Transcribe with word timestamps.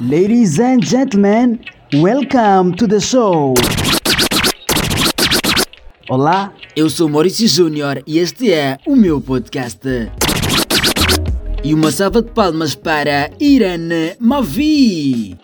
Ladies 0.00 0.58
and 0.58 0.82
gentlemen, 0.82 1.60
welcome 1.92 2.74
to 2.76 2.86
the 2.86 2.98
show. 2.98 3.52
Olá, 6.08 6.54
Eu 6.74 6.88
sou 6.88 7.06
Maurício 7.06 7.46
Júnior 7.46 8.02
e 8.06 8.18
este 8.18 8.50
é 8.50 8.78
o 8.86 8.96
meu 8.96 9.20
podcast. 9.20 9.80
E 11.62 11.74
uma 11.74 11.92
salva 11.92 12.22
de 12.22 12.30
palmas 12.30 12.74
para 12.74 13.30
Irene 13.38 14.16
Mavi. 14.18 15.38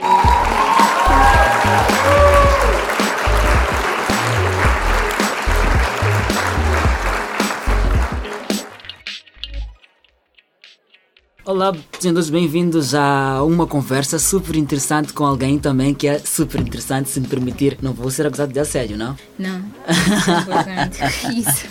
Olá, 11.46 11.72
sejam 12.00 12.12
todos 12.12 12.28
bem-vindos 12.28 12.92
a 12.92 13.40
uma 13.44 13.68
conversa 13.68 14.18
super 14.18 14.56
interessante 14.56 15.12
com 15.12 15.24
alguém 15.24 15.60
também 15.60 15.94
que 15.94 16.08
é 16.08 16.18
super 16.18 16.60
interessante, 16.60 17.08
se 17.08 17.20
me 17.20 17.28
permitir. 17.28 17.78
Não 17.80 17.92
vou 17.92 18.10
ser 18.10 18.26
acusado 18.26 18.52
de 18.52 18.58
assédio, 18.58 18.98
não? 18.98 19.16
Não, 19.38 19.58
importante. 20.40 20.98
Isso. 21.38 21.66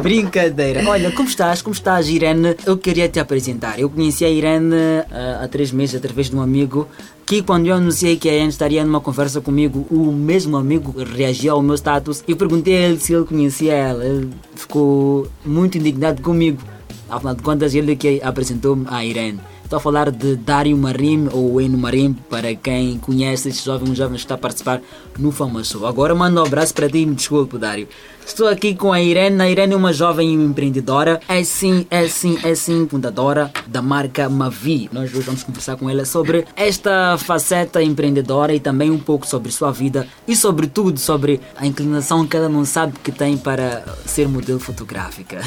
Brincadeira. 0.00 0.88
Olha, 0.88 1.10
como 1.10 1.28
estás? 1.28 1.60
Como 1.60 1.74
estás, 1.74 2.08
Irene? 2.08 2.54
Eu 2.64 2.78
queria 2.78 3.08
te 3.08 3.18
apresentar. 3.18 3.80
Eu 3.80 3.90
conheci 3.90 4.24
a 4.24 4.30
Irene 4.30 4.76
ah, 5.10 5.40
há 5.42 5.48
três 5.48 5.72
meses 5.72 5.96
através 5.96 6.30
de 6.30 6.36
um 6.36 6.40
amigo 6.40 6.86
que 7.26 7.42
quando 7.42 7.66
eu 7.66 7.74
anunciei 7.74 8.16
que 8.16 8.28
a 8.28 8.32
Irene 8.32 8.50
estaria 8.50 8.84
numa 8.84 9.00
conversa 9.00 9.40
comigo, 9.40 9.88
o 9.90 10.12
mesmo 10.12 10.56
amigo 10.56 10.94
reagiu 11.02 11.54
ao 11.54 11.62
meu 11.62 11.74
status 11.74 12.22
e 12.28 12.34
perguntei 12.36 12.76
a 12.76 12.88
ele 12.88 13.00
se 13.00 13.12
ele 13.12 13.24
conhecia 13.24 13.72
ela. 13.72 14.04
Ele 14.04 14.30
ficou 14.54 15.26
muito 15.44 15.78
indignado 15.78 16.22
comigo. 16.22 16.62
Afinal 17.10 17.34
de 17.34 17.42
contas, 17.42 17.74
ele 17.74 17.96
que 17.96 18.20
apresentou 18.22 18.78
a 18.86 19.04
Irene. 19.04 19.40
Estou 19.70 19.78
a 19.78 19.80
falar 19.80 20.10
de 20.10 20.34
Dário 20.34 20.76
Marim 20.76 21.28
ou 21.30 21.60
Eno 21.60 21.78
Marim, 21.78 22.12
para 22.28 22.52
quem 22.56 22.98
conhece 22.98 23.50
este 23.50 23.64
jovem, 23.64 23.88
um 23.88 23.94
jovem 23.94 24.14
que 24.14 24.22
está 24.22 24.34
a 24.34 24.38
participar 24.38 24.80
no 25.16 25.30
Fama 25.30 25.62
Show. 25.62 25.86
Agora 25.86 26.12
mando 26.12 26.40
um 26.40 26.44
abraço 26.44 26.74
para 26.74 26.88
ti 26.88 27.06
me 27.06 27.14
desculpe, 27.14 27.56
Dário. 27.56 27.86
Estou 28.26 28.48
aqui 28.48 28.74
com 28.74 28.92
a 28.92 29.00
Irene. 29.00 29.40
A 29.40 29.48
Irene 29.48 29.74
é 29.74 29.76
uma 29.76 29.92
jovem 29.92 30.34
empreendedora. 30.34 31.20
É 31.28 31.44
sim, 31.44 31.86
é 31.88 32.08
sim, 32.08 32.36
é 32.42 32.52
sim, 32.56 32.88
fundadora 32.88 33.52
da 33.68 33.80
marca 33.80 34.28
Mavi. 34.28 34.90
Nós 34.92 35.14
hoje 35.14 35.20
vamos 35.20 35.44
conversar 35.44 35.76
com 35.76 35.88
ela 35.88 36.04
sobre 36.04 36.46
esta 36.56 37.16
faceta 37.16 37.80
empreendedora 37.80 38.52
e 38.52 38.58
também 38.58 38.90
um 38.90 38.98
pouco 38.98 39.24
sobre 39.24 39.52
sua 39.52 39.70
vida 39.70 40.04
e, 40.26 40.34
sobretudo, 40.34 40.98
sobre 40.98 41.40
a 41.56 41.64
inclinação 41.64 42.26
que 42.26 42.36
ela 42.36 42.48
não 42.48 42.64
sabe 42.64 42.94
que 43.04 43.12
tem 43.12 43.38
para 43.38 43.84
ser 44.04 44.26
modelo 44.26 44.58
fotográfica. 44.58 45.40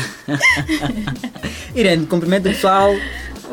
Irene, 1.76 2.06
cumprimento 2.06 2.44
pessoal. 2.44 2.94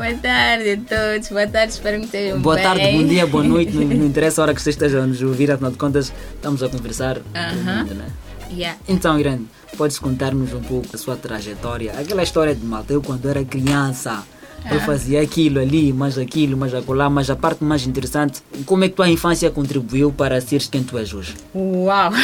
Boa 0.00 0.14
tarde 0.14 0.59
a 0.60 0.76
todos, 0.76 1.28
boa 1.28 1.46
tarde, 1.46 1.72
espero 1.72 1.98
que 2.00 2.04
estejam 2.06 2.40
Boa 2.40 2.54
bem. 2.56 2.64
tarde, 2.64 2.92
bom 2.92 3.04
dia, 3.06 3.26
boa 3.26 3.44
noite, 3.44 3.72
não, 3.76 3.84
não 3.86 4.06
interessa 4.06 4.40
a 4.40 4.44
hora 4.44 4.54
que 4.54 4.60
vocês 4.62 4.74
estejam 4.74 5.02
a 5.02 5.06
nos 5.06 5.20
ouvir, 5.22 5.50
afinal 5.50 5.70
de 5.70 5.78
contas, 5.78 6.12
estamos 6.34 6.62
a 6.62 6.68
conversar. 6.68 7.18
Aham. 7.34 7.84
né? 7.84 8.06
Yeah. 8.52 8.78
Então, 8.88 9.18
Irene, 9.18 9.46
podes 9.76 9.98
contar-nos 9.98 10.52
um 10.52 10.60
pouco 10.60 10.88
da 10.90 10.98
sua 10.98 11.16
trajetória? 11.16 11.92
Aquela 11.98 12.22
história 12.22 12.54
de 12.54 12.64
malta, 12.64 12.92
eu 12.92 13.00
quando 13.00 13.28
era 13.28 13.44
criança, 13.44 14.22
eu 14.70 14.78
Ah. 14.78 14.80
fazia 14.80 15.20
aquilo 15.22 15.60
ali, 15.60 15.92
mais 15.92 16.18
aquilo, 16.18 16.56
mais 16.56 16.74
acolá, 16.74 17.08
mas 17.08 17.30
a 17.30 17.36
parte 17.36 17.62
mais 17.64 17.86
interessante, 17.86 18.42
como 18.66 18.84
é 18.84 18.88
que 18.88 18.94
tua 18.96 19.08
infância 19.08 19.50
contribuiu 19.50 20.12
para 20.12 20.40
seres 20.40 20.66
quem 20.68 20.82
tu 20.82 20.98
és 20.98 21.14
hoje? 21.14 21.34
Uau! 21.54 22.10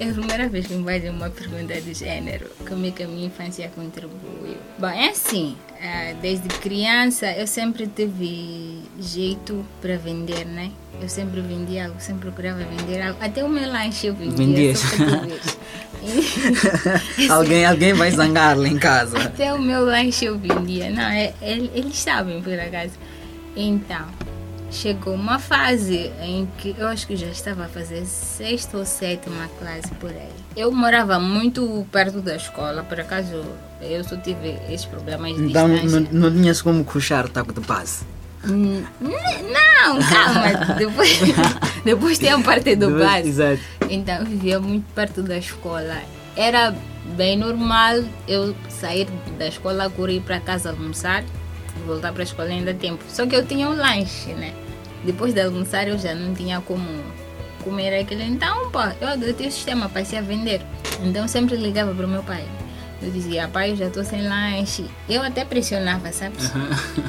É 0.00 0.08
a 0.08 0.12
primeira 0.14 0.48
vez 0.48 0.66
que 0.66 0.72
me 0.74 0.82
fazem 0.84 1.10
uma 1.10 1.28
pergunta 1.28 1.78
de 1.78 1.92
género. 1.92 2.46
Como 2.66 2.86
é 2.86 2.90
que 2.90 3.02
a 3.02 3.06
minha 3.06 3.26
infância 3.26 3.70
contribuiu? 3.74 4.56
Bom, 4.78 4.88
é 4.88 5.10
assim. 5.10 5.56
ah, 5.82 6.14
Desde 6.22 6.48
criança 6.48 7.30
eu 7.32 7.46
sempre 7.46 7.86
tive 7.86 8.80
jeito 8.98 9.62
para 9.82 9.98
vender, 9.98 10.46
né? 10.46 10.70
Eu 11.02 11.08
sempre 11.08 11.42
vendia 11.42 11.86
algo, 11.86 11.96
sempre 12.00 12.22
procurava 12.30 12.60
vender 12.64 13.02
algo. 13.02 13.18
Até 13.22 13.44
o 13.44 13.48
meu 13.48 13.70
lanche 13.70 14.06
eu 14.06 14.14
vendia. 14.14 14.36
Vendias? 14.36 14.82
E- 17.18 17.28
alguém, 17.28 17.66
alguém 17.66 17.92
vai 17.92 18.10
zangar 18.10 18.56
lá 18.58 18.66
em 18.66 18.78
casa. 18.78 19.18
Até 19.18 19.52
o 19.52 19.60
meu 19.60 19.84
lanche 19.84 20.24
eu 20.24 20.38
vendia. 20.38 20.88
Não, 20.88 21.02
é, 21.02 21.34
é- 21.42 21.68
eles 21.74 21.98
sabem 21.98 22.40
por 22.40 22.58
acaso. 22.58 22.94
Então, 23.54 24.06
chegou 24.70 25.14
uma 25.14 25.38
fase 25.38 26.10
em 26.22 26.48
que 26.58 26.74
eu 26.78 26.86
acho 26.86 27.06
que 27.06 27.16
já 27.16 27.26
estava 27.26 27.64
a 27.64 27.68
fazer 27.68 28.04
sexta 28.06 28.76
ou 28.78 28.84
sétima 28.86 29.48
classe 29.58 29.88
por 29.94 30.10
aí. 30.10 30.28
Eu 30.56 30.70
morava 30.72 31.18
muito 31.18 31.86
perto 31.90 32.20
da 32.20 32.36
escola, 32.36 32.82
por 32.82 32.98
acaso 33.00 33.44
eu 33.80 34.04
só 34.04 34.16
tive 34.16 34.58
esses 34.68 34.86
problemas 34.86 35.36
de 35.36 35.44
Então 35.46 35.68
não, 35.68 36.00
não 36.12 36.30
tinhas 36.32 36.62
como 36.62 36.84
puxar 36.84 37.24
o 37.24 37.28
taco 37.28 37.52
de 37.52 37.60
paz. 37.60 38.04
Hum, 38.44 38.82
Não, 39.00 39.98
calma. 40.00 40.74
Depois, 40.78 41.18
depois 41.84 42.18
tem 42.18 42.30
a 42.30 42.38
parte 42.40 42.74
do 42.74 42.90
base. 42.98 43.28
Exato. 43.28 43.60
Então 43.88 44.16
eu 44.16 44.26
vivia 44.26 44.60
muito 44.60 44.84
perto 44.94 45.22
da 45.22 45.36
escola. 45.36 45.98
Era 46.36 46.74
bem 47.16 47.36
normal 47.36 48.02
eu 48.26 48.54
sair 48.68 49.08
da 49.38 49.48
escola, 49.48 49.90
correr 49.90 50.20
para 50.20 50.40
casa 50.40 50.70
almoçar 50.70 51.24
voltar 51.86 52.12
para 52.12 52.22
a 52.22 52.24
escola 52.24 52.48
ainda 52.48 52.74
tempo. 52.74 53.02
Só 53.08 53.26
que 53.26 53.34
eu 53.36 53.44
tinha 53.46 53.68
um 53.68 53.74
lanche, 53.74 54.32
né? 54.34 54.52
Depois 55.04 55.32
de 55.34 55.40
almoçar 55.40 55.88
eu 55.88 55.98
já 55.98 56.14
não 56.14 56.34
tinha 56.34 56.60
como 56.60 56.86
comer 57.64 57.98
aquilo. 58.00 58.22
Então, 58.22 58.70
pô, 58.70 58.80
eu 59.00 59.08
adotei 59.08 59.48
o 59.48 59.52
sistema, 59.52 59.88
passei 59.88 60.18
a 60.18 60.22
vender. 60.22 60.60
Então 61.02 61.22
eu 61.22 61.28
sempre 61.28 61.56
ligava 61.56 61.94
para 61.94 62.06
o 62.06 62.08
meu 62.08 62.22
pai. 62.22 62.44
Eu 63.02 63.10
dizia, 63.10 63.48
pai, 63.48 63.70
eu 63.70 63.76
já 63.76 63.86
estou 63.86 64.04
sem 64.04 64.28
lanche. 64.28 64.84
Eu 65.08 65.22
até 65.22 65.42
pressionava, 65.42 66.12
sabes? 66.12 66.50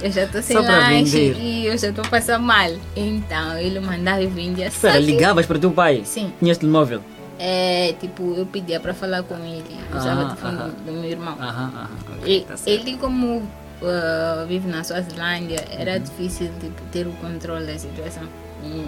Eu 0.01 0.09
já 0.09 0.23
estou 0.23 0.39
sem 0.43 0.55
lanche 0.57 1.03
vender. 1.03 1.37
e 1.37 1.65
eu 1.65 1.77
já 1.77 1.89
estou 1.89 2.05
passando 2.05 2.43
mal. 2.43 2.71
Então 2.95 3.57
ele 3.57 3.79
mandava 3.81 4.21
e 4.23 4.27
vendia. 4.27 4.71
Só 4.71 4.75
Espera, 4.87 4.93
que- 4.99 5.05
ligavas 5.05 5.45
para 5.45 5.57
o 5.57 5.59
teu 5.59 5.71
pai? 5.71 6.01
Sim. 6.05 6.31
Tinhas 6.39 6.57
telemóvel? 6.57 7.01
é, 7.43 7.93
tipo, 7.99 8.35
eu 8.37 8.45
pedia 8.45 8.79
para 8.79 8.93
falar 8.93 9.23
com 9.23 9.33
ele, 9.43 9.63
usava 9.91 10.21
Ah, 10.21 10.25
o 10.25 10.27
telefone 10.35 10.71
do, 10.85 10.91
meu 10.93 11.09
irmão. 11.09 11.33
Aham, 11.39 11.71
aham. 11.75 11.89
ok, 12.19 12.37
E, 12.37 12.41
tá 12.41 12.53
ele, 12.67 12.97
como 12.97 13.41
ah, 13.83 14.45
vive 14.47 14.67
na 14.67 14.83
Suazilândia, 14.83 15.63
era 15.71 15.93
Uhum. 15.97 15.99
difícil 15.99 16.49
tipo, 16.59 16.81
ter 16.91 17.07
o 17.07 17.11
controle 17.13 17.65
da 17.65 17.77
situação. 17.77 18.23
Hum. 18.63 18.85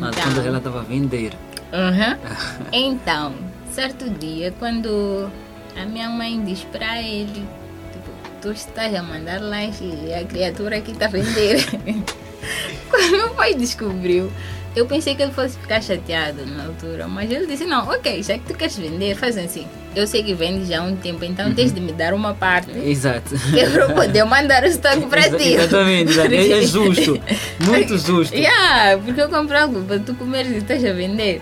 Mas 0.00 0.14
quando 0.16 0.38
ela 0.38 0.48
Então, 0.48 0.56
estava 0.58 0.80
a 0.80 0.82
vender. 0.82 1.32
Aham. 1.72 2.18
então, 2.72 3.34
certo 3.72 4.08
dia, 4.10 4.52
quando 4.58 5.30
a 5.76 5.84
minha 5.84 6.08
mãe 6.08 6.42
diz 6.44 6.64
para 6.64 7.00
ele, 7.02 7.44
tipo, 7.92 8.10
tu 8.42 8.50
estás 8.52 8.94
a 8.94 9.02
mandar 9.02 9.40
lanche 9.40 9.84
e 9.84 10.12
a 10.14 10.24
criatura 10.24 10.78
aqui 10.78 10.92
está 10.92 11.06
a 11.06 11.08
vender. 11.08 11.64
quando 12.90 13.10
meu 13.10 13.30
pai 13.34 13.54
descobriu, 13.54 14.30
eu 14.76 14.84
pensei 14.84 15.14
que 15.14 15.22
ele 15.22 15.32
fosse 15.32 15.58
ficar 15.58 15.82
chateado 15.82 16.44
na 16.44 16.66
altura, 16.66 17.08
mas 17.08 17.30
ele 17.30 17.46
disse, 17.46 17.64
não, 17.64 17.88
ok, 17.88 18.22
já 18.22 18.34
que 18.34 18.44
tu 18.44 18.54
queres 18.54 18.76
vender, 18.76 19.16
faz 19.16 19.38
assim. 19.38 19.66
Eu 19.94 20.06
sei 20.06 20.22
que 20.22 20.34
vende 20.34 20.66
já 20.66 20.80
há 20.80 20.82
um 20.82 20.94
tempo, 20.94 21.24
então 21.24 21.54
tens 21.54 21.72
de 21.72 21.80
me 21.80 21.92
dar 21.92 22.12
uma 22.12 22.34
parte. 22.34 22.78
Exato. 22.78 23.34
Eu 23.56 23.94
poder 23.94 24.24
mandar 24.24 24.62
o 24.62 24.66
estoque 24.66 25.06
para 25.06 25.30
ti. 25.30 25.54
Exatamente, 25.54 26.10
exato. 26.10 26.34
é, 26.34 26.50
é 26.50 26.62
justo. 26.62 27.18
Muito 27.66 27.96
justo. 27.96 28.36
Yeah, 28.36 29.00
porque 29.02 29.22
eu 29.22 29.30
comprei 29.30 29.58
algo 29.58 29.82
para 29.82 29.98
tu 29.98 30.14
comeres 30.14 30.52
e 30.52 30.58
estás 30.58 30.84
a 30.84 30.92
vender. 30.92 31.40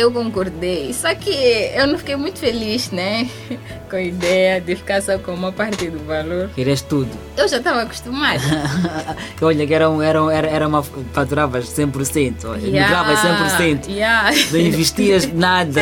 Eu 0.00 0.10
concordei. 0.10 0.92
Só 0.94 1.14
que 1.14 1.30
eu 1.74 1.86
não 1.86 1.98
fiquei 1.98 2.16
muito 2.16 2.38
feliz, 2.38 2.90
né? 2.90 3.28
Com 3.90 3.96
a 3.96 4.02
ideia 4.02 4.60
de 4.60 4.74
ficar 4.76 5.02
só 5.02 5.18
com 5.18 5.34
uma 5.34 5.52
parte 5.52 5.90
do 5.90 5.98
valor. 6.06 6.48
Querias 6.54 6.80
tudo. 6.80 7.10
Eu 7.36 7.46
já 7.48 7.58
estava 7.58 7.82
acostumada. 7.82 8.40
Olha, 9.42 9.66
que 9.66 9.74
era, 9.74 9.90
um- 9.90 10.00
era, 10.00 10.22
um- 10.22 10.30
era, 10.30 10.48
era 10.48 10.68
uma. 10.68 10.82
faturavas 10.82 11.66
100%. 11.66 12.44
Olha, 12.44 12.62
lucravas 12.82 13.18
100%. 13.18 13.88
Yeah. 13.88 14.30
Não 14.52 14.60
investias 14.60 15.26
nada. 15.34 15.80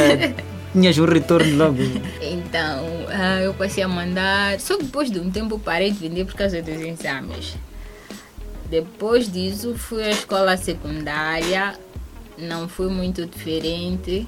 Tinhas 0.73 0.99
um 0.99 1.05
retorno 1.05 1.57
logo. 1.57 1.79
Então, 2.21 2.87
ah, 3.11 3.41
eu 3.43 3.53
passei 3.55 3.83
a 3.85 3.89
mandar. 3.89 4.59
Só 4.59 4.77
depois 4.79 5.11
de 5.11 5.21
um 5.21 5.31
tempo 5.31 5.59
parei 5.59 5.91
de 5.93 5.99
vender 6.09 6.25
por 6.25 6.35
causa 6.35 6.61
dos 6.63 6.81
exames. 6.81 7.57
Depois 8.71 9.31
disso, 9.31 9.75
fui 9.77 10.03
à 10.03 10.11
escola 10.11 10.57
secundária. 10.57 11.75
Não 12.39 12.69
foi 12.69 12.89
muito 12.89 13.27
diferente. 13.27 14.27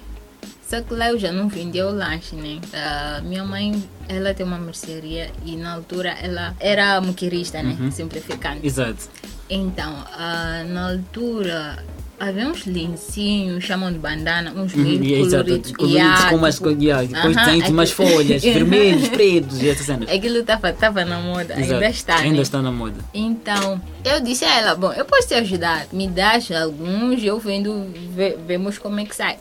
Só 0.62 0.80
que 0.80 0.94
lá 0.94 1.10
eu 1.10 1.18
já 1.18 1.32
não 1.32 1.48
vendia 1.48 1.86
o 1.86 1.90
lanche, 1.92 2.36
né? 2.36 2.60
Ah, 2.72 3.20
minha 3.24 3.44
mãe, 3.44 3.82
ela 4.08 4.32
tem 4.32 4.46
uma 4.46 4.58
mercearia 4.58 5.30
e 5.44 5.56
na 5.56 5.74
altura 5.74 6.10
ela 6.10 6.54
era 6.60 7.00
moquirista, 7.00 7.62
né? 7.62 7.90
Simplificando. 7.90 8.64
Exato. 8.64 9.08
Então, 9.48 9.92
ah, 10.12 10.62
na 10.68 10.90
altura 10.90 11.84
havia 12.20 12.46
uns 12.48 12.66
lencinhos, 12.66 13.64
chamam 13.64 13.90
de 13.90 13.98
bandana, 13.98 14.52
uns 14.52 14.74
Uhum, 14.74 14.82
meio 14.82 15.24
exato. 15.24 15.44
coloridos. 15.44 15.72
Coloridos 15.72 16.00
Yeah, 16.02 16.28
com 16.30 16.36
umas 16.36 16.54
tipo, 16.56 16.70
yeah, 16.70 17.02
depois 17.02 17.36
aham, 17.36 17.44
tem 17.60 17.72
umas 17.72 17.90
folhas, 17.90 18.42
vermelhos, 18.44 19.08
pretos 19.08 19.62
e 19.62 19.68
essas 19.70 19.86
cenas. 19.86 20.08
Aquilo 20.10 20.38
estava 20.38 20.72
tava 20.72 21.04
na 21.04 21.18
moda, 21.18 21.54
Exato. 21.54 21.72
ainda 21.74 21.88
está. 21.88 22.16
Ainda 22.18 22.36
né? 22.36 22.42
está 22.42 22.60
na 22.62 22.70
moda. 22.70 22.96
Então, 23.14 23.80
eu 24.04 24.20
disse 24.20 24.44
a 24.44 24.54
ela, 24.58 24.74
bom, 24.74 24.92
eu 24.92 25.04
posso 25.06 25.26
te 25.28 25.34
ajudar. 25.34 25.86
Me 25.92 26.06
das 26.06 26.50
alguns, 26.52 27.22
eu 27.24 27.38
vendo, 27.40 27.86
ve- 28.14 28.36
vemos 28.46 28.76
como 28.78 29.00
é 29.00 29.04
que 29.06 29.16
sai. 29.16 29.38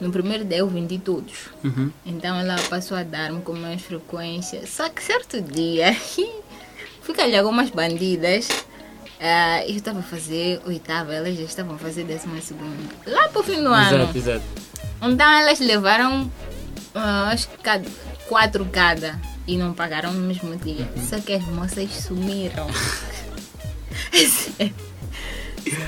No 0.00 0.10
primeiro 0.10 0.44
dia 0.46 0.58
eu 0.58 0.66
vendi 0.68 0.98
todos. 0.98 1.50
Uhum. 1.62 1.90
Então 2.06 2.38
ela 2.38 2.56
passou 2.70 2.96
a 2.96 3.02
dar-me 3.02 3.42
com 3.42 3.52
mais 3.52 3.82
frequência. 3.82 4.62
Só 4.66 4.88
que 4.88 5.02
certo 5.02 5.42
dia, 5.42 5.94
fui 7.02 7.14
calhar 7.14 7.40
algumas 7.40 7.68
bandidas 7.70 8.48
Ah, 9.20 9.62
eu 9.66 9.76
estava 9.76 9.98
a 9.98 10.02
fazer 10.02 10.62
oitava, 10.64 11.14
elas 11.14 11.36
já 11.36 11.44
estavam 11.44 11.74
a 11.74 11.78
fazer 11.78 12.04
décima 12.04 12.40
segunda. 12.40 12.74
Lá 13.06 13.28
para 13.28 13.40
o 13.40 13.44
fim 13.44 13.62
do 13.62 13.68
ano. 13.68 14.02
Exato, 14.02 14.18
exato. 14.18 14.44
Então 15.02 15.30
elas 15.30 15.60
levaram 15.60 16.30
ah, 16.94 17.28
acho 17.28 17.48
que 17.48 17.56
quatro 18.28 18.64
cada 18.66 19.20
e 19.46 19.58
não 19.58 19.74
pagaram 19.74 20.12
no 20.12 20.20
mesmo 20.20 20.56
dia. 20.56 20.90
Só 21.08 21.18
que 21.20 21.34
as 21.34 21.44
moças 21.44 21.90
sumiram. 21.90 22.66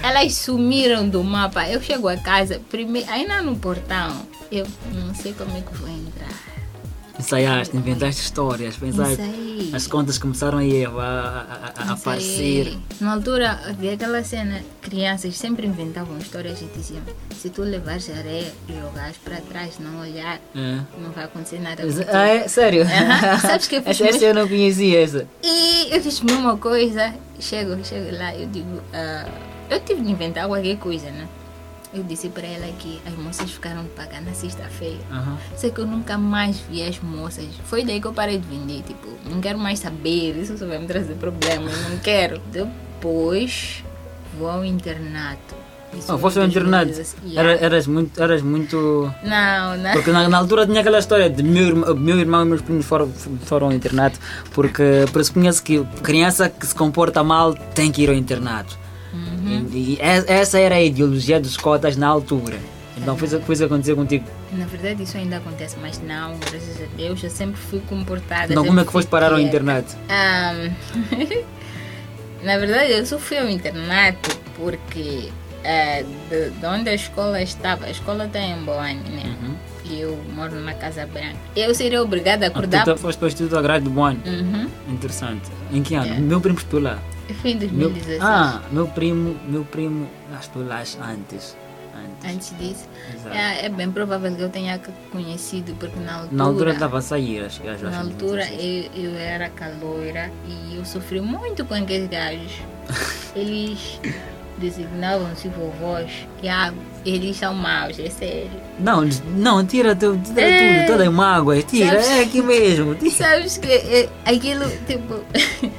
elas 0.02 0.35
sumiram 0.35 1.08
do 1.08 1.25
mapa. 1.25 1.69
Eu 1.69 1.81
chego 1.81 2.08
a 2.08 2.17
casa, 2.17 2.61
primeiro, 2.70 3.11
ainda 3.11 3.40
no 3.40 3.56
portão, 3.56 4.26
eu 4.50 4.67
não 4.93 5.14
sei 5.14 5.32
como 5.32 5.56
é 5.56 5.61
que 5.61 5.75
vou 5.75 5.88
entrar. 5.88 6.51
Ensaiaste, 7.23 7.77
inventaste 7.77 8.21
histórias, 8.23 8.77
pensaste. 8.77 9.23
As 9.73 9.87
contas 9.87 10.19
começaram 10.19 10.59
a, 10.59 10.63
a, 10.63 10.65
a- 11.07 11.73
a 11.91 11.93
aparecer. 11.93 12.77
Na 13.01 13.13
altura 13.15 13.61
havia 13.69 13.95
aquela 13.95 14.25
cena, 14.25 14.61
crianças 14.81 15.37
sempre 15.37 15.65
inventavam 15.67 16.19
histórias 16.19 16.61
e 16.61 16.65
diziam: 16.77 17.01
se 17.41 17.49
tu 17.49 17.63
levares 17.63 18.11
areia 18.11 18.53
e 18.69 18.73
jogares 18.73 19.17
para 19.25 19.37
trás, 19.37 19.79
não 19.79 20.01
olhar, 20.01 20.41
É. 20.57 20.81
não 21.01 21.13
vai 21.15 21.25
acontecer 21.25 21.61
nada. 21.61 21.83
Exa- 21.85 22.05
contigo." 22.05 22.17
Ah, 22.19 22.27
é? 22.27 22.49
Sério? 22.49 22.83
Aham. 22.83 23.39
Sabes 23.39 23.69
que 23.69 23.77
eu 23.77 23.83
fiz 23.87 24.01
essa, 24.01 24.25
eu 24.25 24.35
não 24.35 24.49
conhecia 24.49 25.01
essa. 25.05 25.27
E 25.45 25.95
eu 25.95 26.03
fiz 26.03 26.21
mesma 26.23 26.57
coisa. 26.57 27.15
Chego, 27.39 27.85
chego 27.85 28.17
lá, 28.19 28.35
eu 28.35 28.49
digo: 28.49 28.81
ah, 28.93 29.29
eu 29.71 29.79
tive 29.81 30.03
de 30.03 30.11
inventar 30.11 30.49
qualquer 30.49 30.77
coisa, 30.77 31.07
né? 31.11 31.29
Eu 31.94 32.03
disse 32.03 32.29
para 32.31 32.47
ela 32.47 32.67
que 32.79 33.00
as 33.06 33.12
moças 33.15 33.50
ficaram 33.50 33.83
de 33.83 33.91
pagar 33.91 34.23
na 34.23 34.33
sexta-feira. 34.33 34.97
Aham. 35.11 35.37
Sei 35.56 35.71
que 35.71 35.79
eu 35.79 35.87
nunca 35.87 36.17
mais 36.17 36.59
vi 36.61 36.83
as 36.83 36.99
moças. 37.00 37.44
Foi 37.65 37.85
daí 37.85 38.00
que 38.00 38.06
eu 38.06 38.15
parei 38.15 38.39
de 38.39 38.47
vender. 38.49 38.83
Tipo, 38.83 39.09
não 39.29 39.41
quero 39.43 39.59
mais 39.59 39.79
saber. 39.79 40.35
Isso 40.39 40.56
só 40.56 40.67
vai 40.67 40.79
me 40.79 40.87
trazer 40.87 41.15
problemas. 41.15 41.73
Não 41.91 41.99
quero. 41.99 42.41
Depois 42.50 43.85
vou 44.39 44.49
ao 44.49 44.65
internato. 44.65 45.55
Isso 45.93 46.05
Oh, 46.09 46.12
foi 46.12 46.21
foste 46.21 46.39
ao 46.39 46.47
internato. 46.47 46.87
2016. 46.87 47.37
Era, 47.37 47.49
Yeah. 47.50 47.67
eras 47.67 47.87
muito. 47.87 48.23
Eras 48.23 48.41
muito... 48.41 49.12
Não, 49.23 49.77
não. 49.77 49.93
Porque 49.93 50.11
na, 50.11 50.27
na 50.31 50.38
altura 50.38 50.67
tinha 50.67 50.81
aquela 50.81 50.99
história 50.99 51.29
de 51.29 51.43
meu, 51.43 51.67
irmão- 51.67 51.95
meu 51.95 52.19
irmão 52.19 52.41
e 52.43 52.45
meus 52.47 52.62
primos 52.62 52.87
foram, 52.87 53.11
foram 53.45 53.67
ao 53.67 53.73
internato 53.75 54.19
porque 54.53 55.05
pressupunha-se 55.12 55.62
que 55.62 55.85
criança 56.03 56.49
que 56.49 56.67
se 56.67 56.75
comporta 56.75 57.23
mal 57.23 57.53
tem 57.75 57.93
que 57.93 58.00
ir 58.03 58.09
ao 58.09 58.15
internato. 58.15 58.79
Uhum. 59.12 59.67
E, 59.73 59.94
e 59.94 59.99
es- 60.00 60.25
essa 60.29 60.59
era 60.59 60.76
a 60.76 60.82
ideologia 60.82 61.38
dos 61.41 61.56
cotas 61.56 61.97
na 61.97 62.09
altura. 62.09 62.59
Então 62.97 63.17
foi, 63.17 63.26
isso- 63.29 63.41
foi 63.41 63.55
isso 63.55 63.62
que 63.62 63.67
aconteceu 63.67 63.97
contigo. 63.97 64.25
Na 64.53 64.67
verdade, 64.67 65.03
isso 65.03 65.17
ainda 65.17 65.38
acontece, 65.38 65.76
mas 65.81 66.00
não, 66.03 66.37
graças 66.38 66.81
a 66.82 66.97
Deus, 66.97 67.23
eu 67.25 67.31
sempre 67.31 67.61
fui 67.61 67.81
comportada. 67.88 68.53
Então 68.53 68.64
como 68.64 68.81
é 68.81 68.85
que 68.85 68.93
foste 68.93 69.09
parar 69.09 69.32
ao 69.32 69.41
internato? 69.41 69.97
Ahm, 70.09 70.70
na 72.44 72.59
verdade, 72.59 72.93
eu 72.93 73.06
só 73.06 73.19
fui 73.19 73.38
ao 73.38 73.49
internato 73.49 74.37
porque 74.56 75.31
eh, 75.64 76.05
de, 76.29 76.50
de 76.50 76.67
onde 76.67 76.91
a 76.91 76.94
escola 76.94 77.41
estava, 77.41 77.87
a 77.87 77.91
escola 77.91 78.26
está 78.26 78.41
em 78.41 78.56
Boane, 78.64 79.00
né? 79.11 79.37
Uhum. 79.43 79.55
E 79.93 80.00
eu 80.00 80.19
moro 80.35 80.55
na 80.61 80.73
Casa 80.75 81.06
Branca. 81.06 81.37
Eu 81.55 81.75
seria 81.75 82.03
obrigada 82.03 82.47
a 82.47 82.49
Ah, 82.49 82.50
acordar. 82.50 82.85
tu, 82.85 82.94
tu 82.94 82.99
foste 83.00 83.19
para 83.19 83.27
o 83.27 83.29
Instituto 83.29 83.59
Agrário 83.59 83.85
de 83.85 83.91
Boane. 83.91 84.21
Uhum. 84.27 84.69
Interessante. 84.89 85.50
Em 85.71 85.83
que 85.83 85.94
ano? 85.94 86.06
Yeah. 86.06 86.23
Meu 86.27 86.41
primo 86.41 86.56
estudou 86.59 86.81
lá. 86.83 86.99
Fui 87.43 87.50
em 87.53 87.56
Meu, 87.59 87.91
2016. 87.91 88.21
ah, 88.23 88.62
meu 88.73 88.87
primo, 88.89 89.37
meu 89.49 89.65
primo 89.65 90.09
ah, 90.35 90.39
estudou 90.41 90.67
lá 90.69 90.81
antes. 90.81 90.99
Antes. 91.03 91.56
Antes 92.25 92.55
disso, 92.59 92.89
Exato. 93.15 93.37
é, 93.37 93.67
é 93.67 93.69
bem 93.69 93.91
provável 93.91 94.35
que 94.35 94.41
eu 94.43 94.49
tenha 94.49 94.81
conhecido, 95.11 95.75
porque 95.79 95.99
na 96.00 96.15
altura. 96.15 96.37
Na 96.37 96.45
altura 96.45 96.73
estava 96.73 96.99
a 96.99 97.03
sair, 97.03 97.45
acho 97.45 97.69
acho 97.69 97.85
Na 97.85 97.99
altura 98.00 98.47
2016. 98.47 98.91
eu, 98.97 99.05
eu 99.11 99.17
era 99.19 99.49
caloira 99.50 100.31
e 100.49 100.77
eu 100.77 100.85
sofri 100.85 101.21
muito 101.21 101.65
com 101.65 101.75
aqueles 101.75 102.09
gajos. 102.09 102.53
Eles 103.37 104.00
designavam-se 104.58 105.49
vovós 105.49 106.10
e 106.43 106.49
ah, 106.49 106.72
eles 107.04 107.37
são 107.37 107.52
maus, 107.54 107.99
é 107.99 108.08
sério. 108.10 108.50
Não, 108.78 109.02
não, 109.37 109.64
tira, 109.66 109.94
tu- 109.96 110.19
tira 110.25 110.40
É. 110.40 110.78
tudo, 110.78 110.87
todas 110.93 111.08
as 111.08 111.12
mágoas, 111.14 111.64
tira, 111.64 112.00
Sabes- 112.02 112.08
é 112.08 112.20
aqui 112.22 112.43
mesmo. 112.43 112.94
Tira. 112.96 113.10
Sabes 113.10 113.58
que 113.58 113.66
é, 113.72 114.08
aquilo, 114.25 114.64
tipo, 114.87 115.20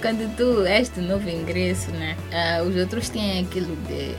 quando 0.00 0.28
tu 0.36 0.62
és 0.64 0.88
de 0.92 1.00
novo 1.00 1.28
ingresso, 1.28 1.90
né? 1.92 2.16
ah, 2.32 2.62
os 2.62 2.76
outros 2.76 3.08
têm 3.08 3.40
aquilo 3.40 3.74
de 3.88 4.14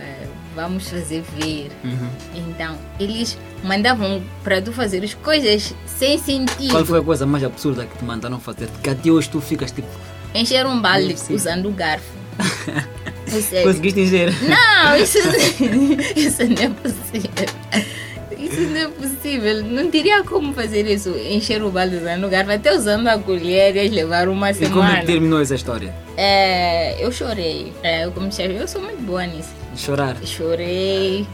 ah, 0.00 0.26
vamos 0.56 0.88
fazer 0.88 1.22
ver. 1.38 1.70
Uhum. 1.84 2.08
Então, 2.48 2.76
eles 2.98 3.36
mandavam 3.64 4.22
para 4.42 4.60
tu 4.62 4.72
fazer 4.72 5.04
as 5.04 5.14
coisas 5.14 5.74
sem 5.86 6.18
sentido. 6.18 6.70
Qual 6.72 6.84
foi 6.84 6.98
a 7.00 7.02
coisa 7.02 7.26
mais 7.26 7.44
absurda 7.44 7.84
que 7.86 7.98
te 7.98 8.04
mandaram 8.04 8.40
fazer? 8.40 8.66
Porque 8.68 8.90
até 8.90 9.10
hoje 9.10 9.28
tu 9.28 9.40
ficas 9.40 9.70
tipo, 9.70 9.88
Encher 10.34 10.66
um 10.66 10.80
balde 10.80 11.14
usando 11.30 11.68
o 11.68 11.72
garfo. 11.72 12.10
É 13.36 13.40
sério. 13.40 13.66
conseguiste 13.68 14.00
encher? 14.00 14.32
Não, 14.42 14.96
isso, 15.00 15.18
isso 16.16 16.44
não 16.44 16.62
é 16.62 16.68
possível. 16.70 17.46
Isso 18.38 18.60
não 18.60 18.76
é 18.80 18.88
possível. 18.88 19.64
Não 19.64 19.90
teria 19.90 20.22
como 20.24 20.52
fazer 20.52 20.86
isso. 20.90 21.10
Encher 21.10 21.62
o 21.62 21.70
balde 21.70 21.96
usando 21.96 22.24
o 22.26 22.28
garfo, 22.28 22.50
até 22.50 22.74
usando 22.74 23.06
a 23.08 23.18
colher 23.18 23.76
e 23.76 23.88
levar 23.88 24.28
uma 24.28 24.50
E 24.50 24.54
como 24.54 24.64
é 24.64 24.68
semana. 24.68 25.00
que 25.00 25.06
terminou 25.06 25.40
essa 25.40 25.54
história? 25.54 25.94
É, 26.16 27.02
eu 27.04 27.10
chorei. 27.12 27.72
É, 27.82 28.04
eu 28.04 28.12
comecei, 28.12 28.46
eu 28.60 28.66
sou 28.66 28.82
muito 28.82 29.00
boa 29.02 29.24
nisso. 29.26 29.50
Chorar. 29.76 30.16
Chorei. 30.24 31.26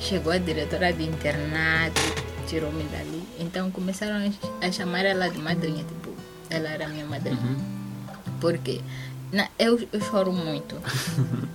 Chegou 0.00 0.32
a 0.32 0.38
diretora 0.38 0.92
de 0.92 1.02
internato, 1.04 2.00
tirou-me 2.46 2.84
dali. 2.84 3.22
Então 3.38 3.70
começaram 3.70 4.30
a- 4.62 4.70
chamar 4.72 5.04
ela 5.04 5.28
de 5.28 5.38
madrinha, 5.38 5.78
tipo, 5.84 6.10
ela 6.50 6.68
era 6.68 6.88
minha 6.88 7.04
madrinha. 7.06 7.36
Uhum. 7.36 7.56
Porque 8.40 8.80
na- 9.32 9.48
eu, 9.58 9.80
eu 9.92 10.00
choro 10.00 10.32
muito. 10.32 10.76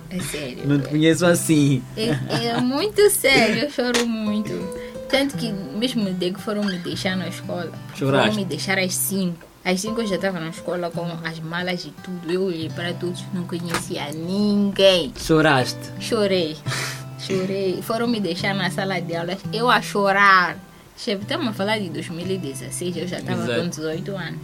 É 0.08 0.20
sério. 0.20 0.66
Não 0.66 0.80
te 0.80 0.88
conheço 0.88 1.26
assim. 1.26 1.82
É, 1.96 2.46
é 2.46 2.60
muito 2.60 3.10
sério, 3.10 3.64
eu 3.64 3.70
choro 3.70 4.06
muito. 4.06 4.52
Tanto 5.10 5.36
que 5.36 5.50
mesmo 5.52 6.12
de 6.14 6.30
que 6.32 6.40
foram 6.40 6.64
me 6.64 6.78
deixar 6.78 7.16
na 7.16 7.28
escola, 7.28 7.70
Choraste? 7.94 8.28
foram 8.30 8.34
me 8.36 8.44
deixar 8.44 8.78
às 8.78 8.94
5. 8.94 9.36
Às 9.64 9.80
5 9.80 10.00
eu 10.00 10.06
já 10.06 10.14
estava 10.14 10.38
na 10.38 10.50
escola 10.50 10.90
com 10.90 11.04
as 11.24 11.40
malas 11.40 11.84
e 11.84 11.90
tudo. 12.02 12.30
Eu 12.32 12.44
olhei 12.44 12.70
para 12.70 12.94
todos, 12.94 13.22
não 13.34 13.42
conhecia 13.44 14.06
ninguém. 14.14 15.12
Choraste. 15.18 15.76
Chorei, 16.00 16.56
chorei. 17.18 17.82
Foram 17.82 18.06
me 18.06 18.20
deixar 18.20 18.54
na 18.54 18.70
sala 18.70 19.00
de 19.00 19.14
aulas, 19.16 19.38
eu 19.52 19.68
a 19.68 19.82
chorar. 19.82 20.56
Chefe, 20.98 21.22
estamos 21.24 21.48
a 21.48 21.52
falar 21.52 21.78
de 21.78 21.90
2016, 21.90 22.96
eu 22.96 23.06
já 23.06 23.18
estava 23.18 23.44
com 23.54 23.68
18 23.68 24.16
anos. 24.16 24.40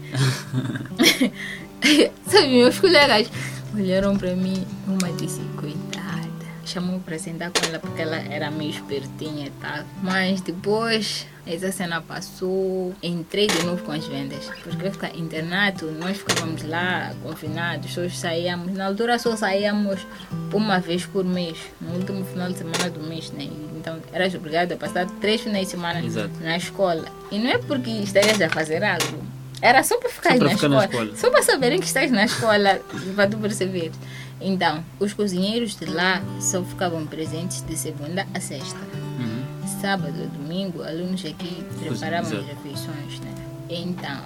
Sabe, 2.26 2.48
meus 2.48 2.78
colegas 2.78 3.30
olharam 3.74 4.16
para 4.16 4.34
mim, 4.34 4.66
uma 4.86 5.10
disse, 5.12 5.40
coitada. 5.56 6.22
Chamou 6.64 7.00
para 7.00 7.18
sentar 7.18 7.50
com 7.50 7.66
ela 7.66 7.78
porque 7.78 8.02
ela 8.02 8.16
era 8.16 8.50
meio 8.50 8.70
espertinha 8.70 9.46
e 9.46 9.50
tal. 9.60 9.84
Mas 10.02 10.40
depois 10.40 11.26
essa 11.44 11.72
cena 11.72 12.00
passou, 12.00 12.94
entrei 13.02 13.48
de 13.48 13.64
novo 13.64 13.82
com 13.82 13.92
as 13.92 14.06
vendas. 14.06 14.48
Porque 14.62 14.90
ficar 14.90 15.16
internato, 15.16 15.86
nós 15.86 16.18
ficávamos 16.18 16.62
lá 16.62 17.12
confinados, 17.22 17.92
só 17.92 18.08
saíamos. 18.08 18.72
Na 18.74 18.86
altura 18.86 19.18
só 19.18 19.34
saíamos 19.36 20.06
uma 20.52 20.78
vez 20.78 21.04
por 21.04 21.24
mês, 21.24 21.58
no 21.80 21.96
último 21.96 22.24
final 22.24 22.48
de 22.48 22.58
semana 22.58 22.88
do 22.90 23.00
mês, 23.00 23.30
né? 23.32 23.48
Então 23.76 23.98
eras 24.12 24.34
obrigado 24.34 24.72
a 24.72 24.76
passar 24.76 25.06
três 25.20 25.40
finais 25.40 25.66
de 25.66 25.72
semana 25.72 26.02
Exato. 26.02 26.32
na 26.40 26.56
escola. 26.56 27.04
E 27.30 27.38
não 27.38 27.50
é 27.50 27.58
porque 27.58 27.90
estarias 27.90 28.40
a 28.40 28.48
fazer 28.48 28.84
algo. 28.84 29.41
Era 29.62 29.82
só 29.84 29.96
para 29.98 30.08
ficar, 30.10 30.32
Só 30.32 30.38
para 30.38 30.48
na, 30.48 30.54
ficar 30.56 30.68
na 30.68 30.84
escola. 30.84 31.04
escola. 31.04 31.16
Só 31.20 31.30
para 31.30 31.42
saberem 31.42 31.78
que 31.78 31.86
estás 31.86 32.10
na 32.10 32.24
escola, 32.24 32.80
para 33.14 33.28
tu 33.30 33.38
perceber. 33.38 33.92
Então, 34.40 34.84
os 34.98 35.12
cozinheiros 35.12 35.76
de 35.76 35.84
lá 35.86 36.20
só 36.40 36.64
ficavam 36.64 37.06
presentes 37.06 37.62
de 37.62 37.76
segunda 37.76 38.26
a 38.34 38.40
sexta. 38.40 38.76
Uhum. 39.20 39.44
Sábado 39.80 40.26
domingo, 40.36 40.82
alunos 40.82 41.24
aqui 41.24 41.64
preparavam 41.78 42.26
as 42.26 42.32
exato. 42.32 42.44
refeições, 42.56 43.20
né? 43.20 43.32
Então, 43.70 44.18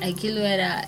aquilo 0.00 0.40
era... 0.40 0.84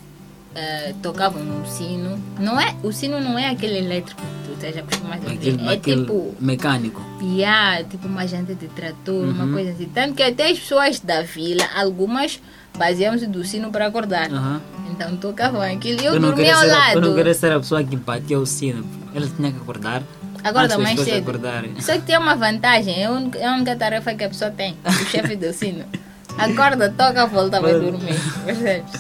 eh, 0.56 0.92
tocavam 1.02 1.40
um 1.40 1.64
sino. 1.66 2.20
Não 2.40 2.60
é, 2.60 2.74
o 2.82 2.90
sino 2.92 3.20
não 3.20 3.38
é 3.38 3.48
aquele 3.50 3.78
elétrico 3.78 4.20
que 4.20 4.48
tu 4.48 4.54
estás 4.54 4.76
acostumado 4.76 5.24
a 5.24 5.28
ver. 5.28 5.34
Aquele, 5.36 5.68
É 5.68 5.72
aquele 5.72 6.00
tipo... 6.02 6.34
mecânico. 6.40 7.00
Yeah, 7.22 7.84
tipo 7.84 8.08
uma 8.08 8.26
janta 8.26 8.54
de 8.56 8.66
trator, 8.68 9.14
Uhum. 9.14 9.30
uma 9.30 9.52
coisa 9.52 9.70
assim. 9.70 9.86
Tanto 9.94 10.14
que 10.14 10.22
até 10.24 10.50
as 10.50 10.58
pessoas 10.58 10.98
da 10.98 11.22
vila, 11.22 11.64
algumas 11.76 12.40
baseavam-se 12.76 13.26
do 13.26 13.45
sino 13.45 13.71
para 13.71 13.87
acordar. 13.87 14.28
Então 14.90 15.16
tocavam 15.16 15.61
aquilo 15.61 16.00
e 16.00 16.04
eu, 16.04 16.14
Eu 16.14 16.21
dormia 16.21 16.54
ao 16.54 16.61
ser, 16.61 16.71
a- 16.71 16.78
lado. 16.78 16.95
eu 16.97 17.00
não 17.00 17.14
queria 17.14 17.35
ser 17.35 17.52
a 17.52 17.59
pessoa 17.59 17.83
que 17.83 17.97
batia 17.97 18.38
o 18.38 18.47
sino. 18.47 18.85
Ela 19.14 19.26
tinha 19.37 19.50
que 19.50 19.59
acordar. 19.59 20.02
Acorda 20.43 20.76
mais 20.78 21.00
cedo. 21.00 21.19
acordarem. 21.19 21.81
Só 21.81 21.93
que 21.95 22.02
tem 22.02 22.19
uma 22.19 22.35
vantagem, 22.37 23.00
é 23.02 23.07
a 23.07 23.11
única, 23.12 23.38
é 23.38 23.75
tarefa 23.76 24.14
que 24.14 24.25
a 24.25 24.28
pessoa 24.28 24.50
tem, 24.50 24.76
o 24.87 24.93
chefe 25.07 25.37
do 25.37 25.52
sino. 25.52 25.85
Acorda, 26.37 26.90
toca, 26.90 27.25
volta, 27.26 27.61
vai 27.61 27.73
dormir. 27.73 28.14
Percebes? 28.45 28.93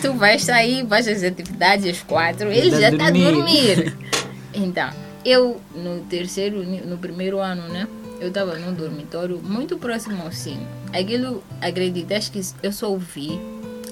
Tu 0.00 0.12
vais 0.14 0.42
sair, 0.42 0.84
vais 0.84 1.06
às 1.06 1.22
atividades 1.22 1.86
às 1.86 2.02
quatro, 2.02 2.48
ele 2.50 2.70
já 2.70 2.90
está 2.90 3.06
a 3.08 3.10
dormir. 3.10 3.94
Então, 4.54 4.90
eu 5.24 5.60
no 5.74 6.00
terceiro, 6.00 6.62
no 6.64 6.98
primeiro 6.98 7.38
ano, 7.38 7.68
né? 7.68 7.86
Eu 8.22 8.28
estava 8.28 8.54
num 8.54 8.72
dormitório 8.72 9.40
muito 9.42 9.76
próximo 9.76 10.22
ao 10.22 10.30
sino. 10.30 10.64
Aquilo, 10.92 11.42
acreditas 11.60 12.28
que 12.28 12.40
eu 12.62 12.72
só 12.72 12.88
ouvi 12.88 13.36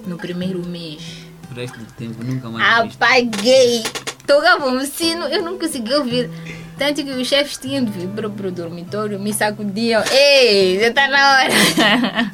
no 0.07 0.17
primeiro 0.17 0.65
mês. 0.65 1.27
O 1.51 1.55
resto 1.55 1.77
do 1.77 1.93
tempo 1.95 2.23
nunca 2.23 2.49
mais. 2.49 2.95
Apaguei 2.95 3.83
tocava 4.25 4.69
um 4.69 4.87
sino, 4.87 5.25
eu 5.25 5.43
não 5.43 5.59
conseguia 5.59 5.99
ouvir. 5.99 6.31
Tanto 6.79 7.03
que 7.03 7.11
os 7.11 7.27
chefes 7.27 7.57
tinham 7.57 7.85
de 7.85 7.91
vir 7.91 8.07
para 8.07 8.29
o 8.29 8.53
dormitório, 8.53 9.19
me 9.19 9.35
sacudiam. 9.35 10.05
Ei, 10.13 10.79
já 10.79 10.87
está 10.87 11.09
na 11.09 11.33
hora. 11.33 12.33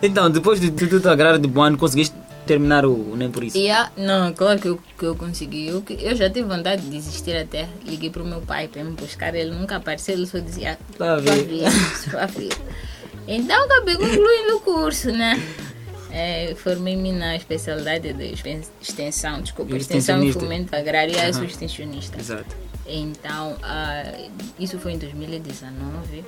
Então, 0.00 0.30
depois 0.30 0.60
de 0.60 0.70
tudo 0.70 1.00
tu 1.00 1.08
agrar 1.08 1.38
de 1.38 1.48
bom 1.48 1.62
ano, 1.62 1.76
conseguiste 1.78 2.14
terminar 2.48 2.84
o 2.86 3.14
Nem 3.14 3.30
Por 3.30 3.44
Isso? 3.44 3.56
Yeah, 3.56 3.92
não, 3.96 4.32
claro 4.32 4.58
que 4.58 4.68
eu, 4.68 4.80
que 4.98 5.04
eu 5.04 5.14
consegui. 5.14 5.68
Eu, 5.68 5.84
eu 6.00 6.16
já 6.16 6.28
tive 6.30 6.48
vontade 6.48 6.82
de 6.82 6.90
desistir 6.90 7.36
até. 7.36 7.68
Liguei 7.84 8.10
para 8.10 8.22
o 8.22 8.26
meu 8.26 8.40
pai 8.40 8.66
para 8.66 8.82
me 8.82 8.92
buscar. 8.92 9.34
Ele 9.34 9.50
nunca 9.50 9.76
apareceu, 9.76 10.14
ele 10.14 10.26
só 10.26 10.38
dizia: 10.38 10.78
filha." 12.28 12.56
Então 13.26 13.64
acabei 13.64 13.94
concluindo 13.94 14.56
o 14.56 14.60
curso, 14.60 15.12
né? 15.12 15.38
É, 16.10 16.54
Formei-me 16.56 17.12
na 17.12 17.36
especialidade 17.36 18.12
de 18.14 18.32
extensão, 18.80 19.42
desculpa, 19.42 19.76
extensão 19.76 20.24
e 20.24 20.32
fomento 20.32 20.74
agrário 20.74 21.14
e 21.14 21.18
eu 21.18 21.32
sou 21.34 21.42
Aham. 21.42 21.50
extensionista. 21.50 22.18
Exato. 22.18 22.67
Então, 22.88 23.56
ah, 23.62 24.02
isso 24.58 24.78
foi 24.78 24.92
em 24.92 24.98
2019. 24.98 26.24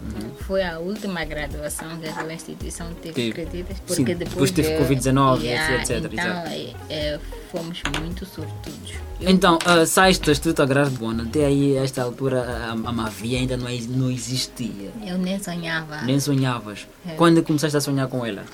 Uhum. 0.00 0.30
Foi 0.40 0.62
a 0.62 0.78
última 0.78 1.24
graduação 1.24 1.96
que 1.98 2.08
aquela 2.08 2.32
instituição 2.32 2.92
teve, 2.94 3.14
Teve. 3.14 3.30
acreditas? 3.42 3.76
Sim, 3.86 4.04
depois 4.04 4.50
teve 4.50 4.68
veio- 4.68 4.80
Covid-19, 4.80 5.42
Yeah, 5.42 5.82
etc, 5.82 6.12
Então, 6.12 6.24
é, 6.46 6.72
é, 6.90 7.20
fomos 7.50 7.80
muito 8.00 8.24
sortudos. 8.26 8.92
Eu- 9.20 9.30
Então, 9.30 9.58
uh, 9.58 9.86
sais 9.86 10.18
do 10.18 10.30
Instituto 10.30 10.62
Agrário 10.62 10.90
de 10.90 10.98
Bona, 10.98 11.22
até 11.24 11.44
aí, 11.46 11.78
a 11.78 11.82
esta 11.84 12.02
altura, 12.02 12.42
a, 12.42 12.70
a 12.72 12.92
Mavia 12.92 13.38
ainda 13.38 13.56
não, 13.56 13.68
não 13.90 14.10
existia. 14.10 14.90
Eu 15.06 15.18
nem 15.18 15.42
sonhava. 15.42 16.02
Nem 16.02 16.18
sonhavas. 16.18 16.86
É. 17.06 17.14
Quando 17.14 17.42
começaste 17.42 17.76
a 17.76 17.80
sonhar 17.80 18.08
com 18.08 18.24
ela? 18.24 18.44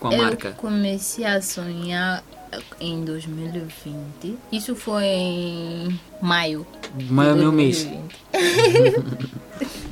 Com 0.00 0.08
a 0.08 0.14
eu 0.14 0.22
marca? 0.22 0.50
comecei 0.52 1.24
a 1.24 1.40
sonhar 1.40 2.22
em 2.80 3.04
2020. 3.04 4.38
Isso 4.52 4.74
foi 4.74 5.04
em 5.04 6.00
maio. 6.20 6.66
Maio 7.08 7.30
é 7.30 7.34
meu 7.34 7.52
mês. 7.52 7.88
2020. 8.32 9.30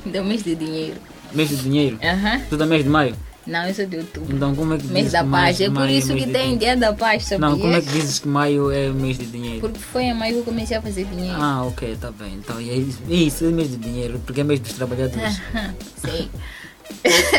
Deu 0.11 0.23
mês 0.23 0.43
de 0.43 0.55
dinheiro. 0.55 0.97
Mês 1.33 1.49
de 1.49 1.55
dinheiro? 1.57 1.99
Aham. 2.03 2.41
Tudo 2.49 2.63
é 2.63 2.65
mês 2.65 2.83
de 2.83 2.89
maio? 2.89 3.15
Não, 3.47 3.69
isso 3.69 3.81
é 3.81 3.85
de 3.85 3.97
outubro. 3.97 4.35
Então, 4.35 4.55
como 4.55 4.73
é 4.73 4.77
que 4.77 4.87
Mês 4.87 5.11
da 5.11 5.23
que 5.23 5.29
paz. 5.29 5.61
É 5.61 5.65
por 5.65 5.73
maio 5.73 5.97
isso 5.97 6.13
mês 6.13 6.25
que 6.25 6.31
tem 6.31 6.57
dia 6.57 6.75
da 6.75 6.93
paz? 6.93 7.29
Não, 7.39 7.59
como 7.59 7.75
é 7.75 7.81
que 7.81 7.89
dizes 7.89 8.19
que 8.19 8.27
maio 8.27 8.71
é 8.71 8.89
mês 8.89 9.19
de 9.19 9.25
dinheiro? 9.27 9.59
Porque 9.59 9.79
foi 9.79 10.03
em 10.05 10.13
maio 10.15 10.33
que 10.33 10.39
eu 10.39 10.43
comecei 10.43 10.75
a 10.75 10.81
fazer 10.81 11.05
dinheiro. 11.05 11.37
Ah, 11.39 11.63
ok, 11.63 11.95
tá 12.01 12.11
bem. 12.11 12.33
Então, 12.35 12.57
é 12.57 12.63
isso, 12.63 12.99
é 13.07 13.13
isso, 13.13 13.45
é 13.45 13.49
mês 13.49 13.69
de 13.69 13.77
dinheiro, 13.77 14.19
porque 14.25 14.41
é 14.41 14.43
mês 14.43 14.59
dos 14.59 14.73
trabalhadores. 14.73 15.39
Sei. 16.01 16.29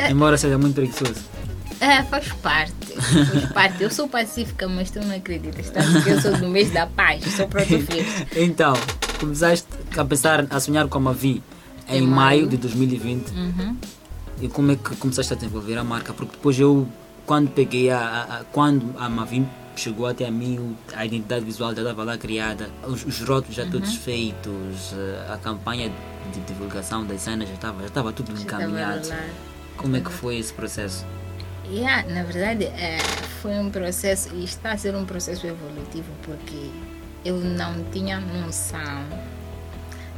embora 0.09 0.37
seja 0.37 0.59
muito 0.59 0.75
preguiçoso. 0.75 1.21
É, 1.81 2.03
faz 2.05 2.29
parte. 2.35 2.73
Faz 2.95 3.53
parte. 3.53 3.83
Eu 3.83 3.91
sou 3.91 4.09
pacífica, 4.09 4.67
mas 4.69 4.91
tu 4.91 5.01
não 5.01 5.15
acreditas. 5.15 5.71
Tanto 5.71 6.03
que 6.03 6.09
eu 6.11 6.21
sou 6.21 6.33
do 6.37 6.49
mês 6.49 6.71
da 6.73 6.87
paz. 6.87 7.23
Sou 7.35 7.47
proto-flores. 7.49 8.07
Então, 8.37 8.73
começaste 9.21 9.67
a 9.97 10.05
pensar, 10.05 10.47
a 10.51 10.61
sonhar 10.61 10.89
com 10.89 10.99
a 10.99 11.01
Mavi 11.01 11.43
em, 11.89 11.99
Em 11.99 12.03
maio 12.03 12.41
maio. 12.43 12.49
de 12.49 12.57
2020. 12.57 13.31
Uhum. 13.31 13.77
E 14.41 14.49
como 14.49 14.73
é 14.73 14.77
que 14.77 14.97
começaste 14.97 15.33
a 15.33 15.37
desenvolver 15.37 15.77
a 15.79 15.85
marca? 15.85 16.13
Porque 16.13 16.33
depois 16.37 16.59
eu, 16.59 16.87
quando 17.27 17.51
peguei 17.51 17.91
a, 17.91 17.99
a- 17.99 18.23
a- 18.39 18.45
quando 18.53 18.95
a 18.99 19.09
Mavim 19.09 19.47
chegou 19.77 20.07
até 20.07 20.27
a 20.27 20.31
mim, 20.31 20.75
a 20.95 21.05
identidade 21.05 21.45
visual 21.45 21.75
já 21.75 21.83
estava 21.83 22.03
lá 22.05 22.17
criada, 22.17 22.71
os, 22.87 23.05
os 23.05 23.21
rótulos 23.21 23.55
já 23.55 23.67
todos 23.67 23.91
Uhum. 23.91 23.97
feitos, 24.01 24.95
eh, 24.95 25.27
a 25.33 25.37
campanha 25.37 25.93
de 26.33 26.41
divulgação 26.41 27.05
das 27.05 27.21
cenas 27.21 27.47
já 27.49 27.55
estava, 27.55 27.81
já 27.81 27.87
estava 27.89 28.13
tudo 28.13 28.35
Já 28.35 28.43
encaminhado. 28.43 29.09
Como 29.77 29.95
é 29.97 30.01
que 30.01 30.11
foi 30.11 30.39
esse 30.39 30.53
processo? 30.55 31.05
Yeah, 31.71 32.07
na 32.13 32.23
verdade, 32.23 32.65
é, 32.65 32.99
foi 33.43 33.53
um 33.59 33.71
processo, 33.71 34.31
e 34.35 34.45
está 34.45 34.73
a 34.73 34.79
ser 34.79 34.95
um 34.95 35.05
processo 35.05 35.47
evolutivo, 35.47 36.11
porque 36.23 36.71
eu 37.25 37.37
não 37.39 37.83
tinha 37.91 38.21
noção 38.21 39.05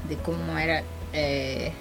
de 0.06 0.16
como 0.16 0.56
era 0.58 0.84
é, 1.12 1.72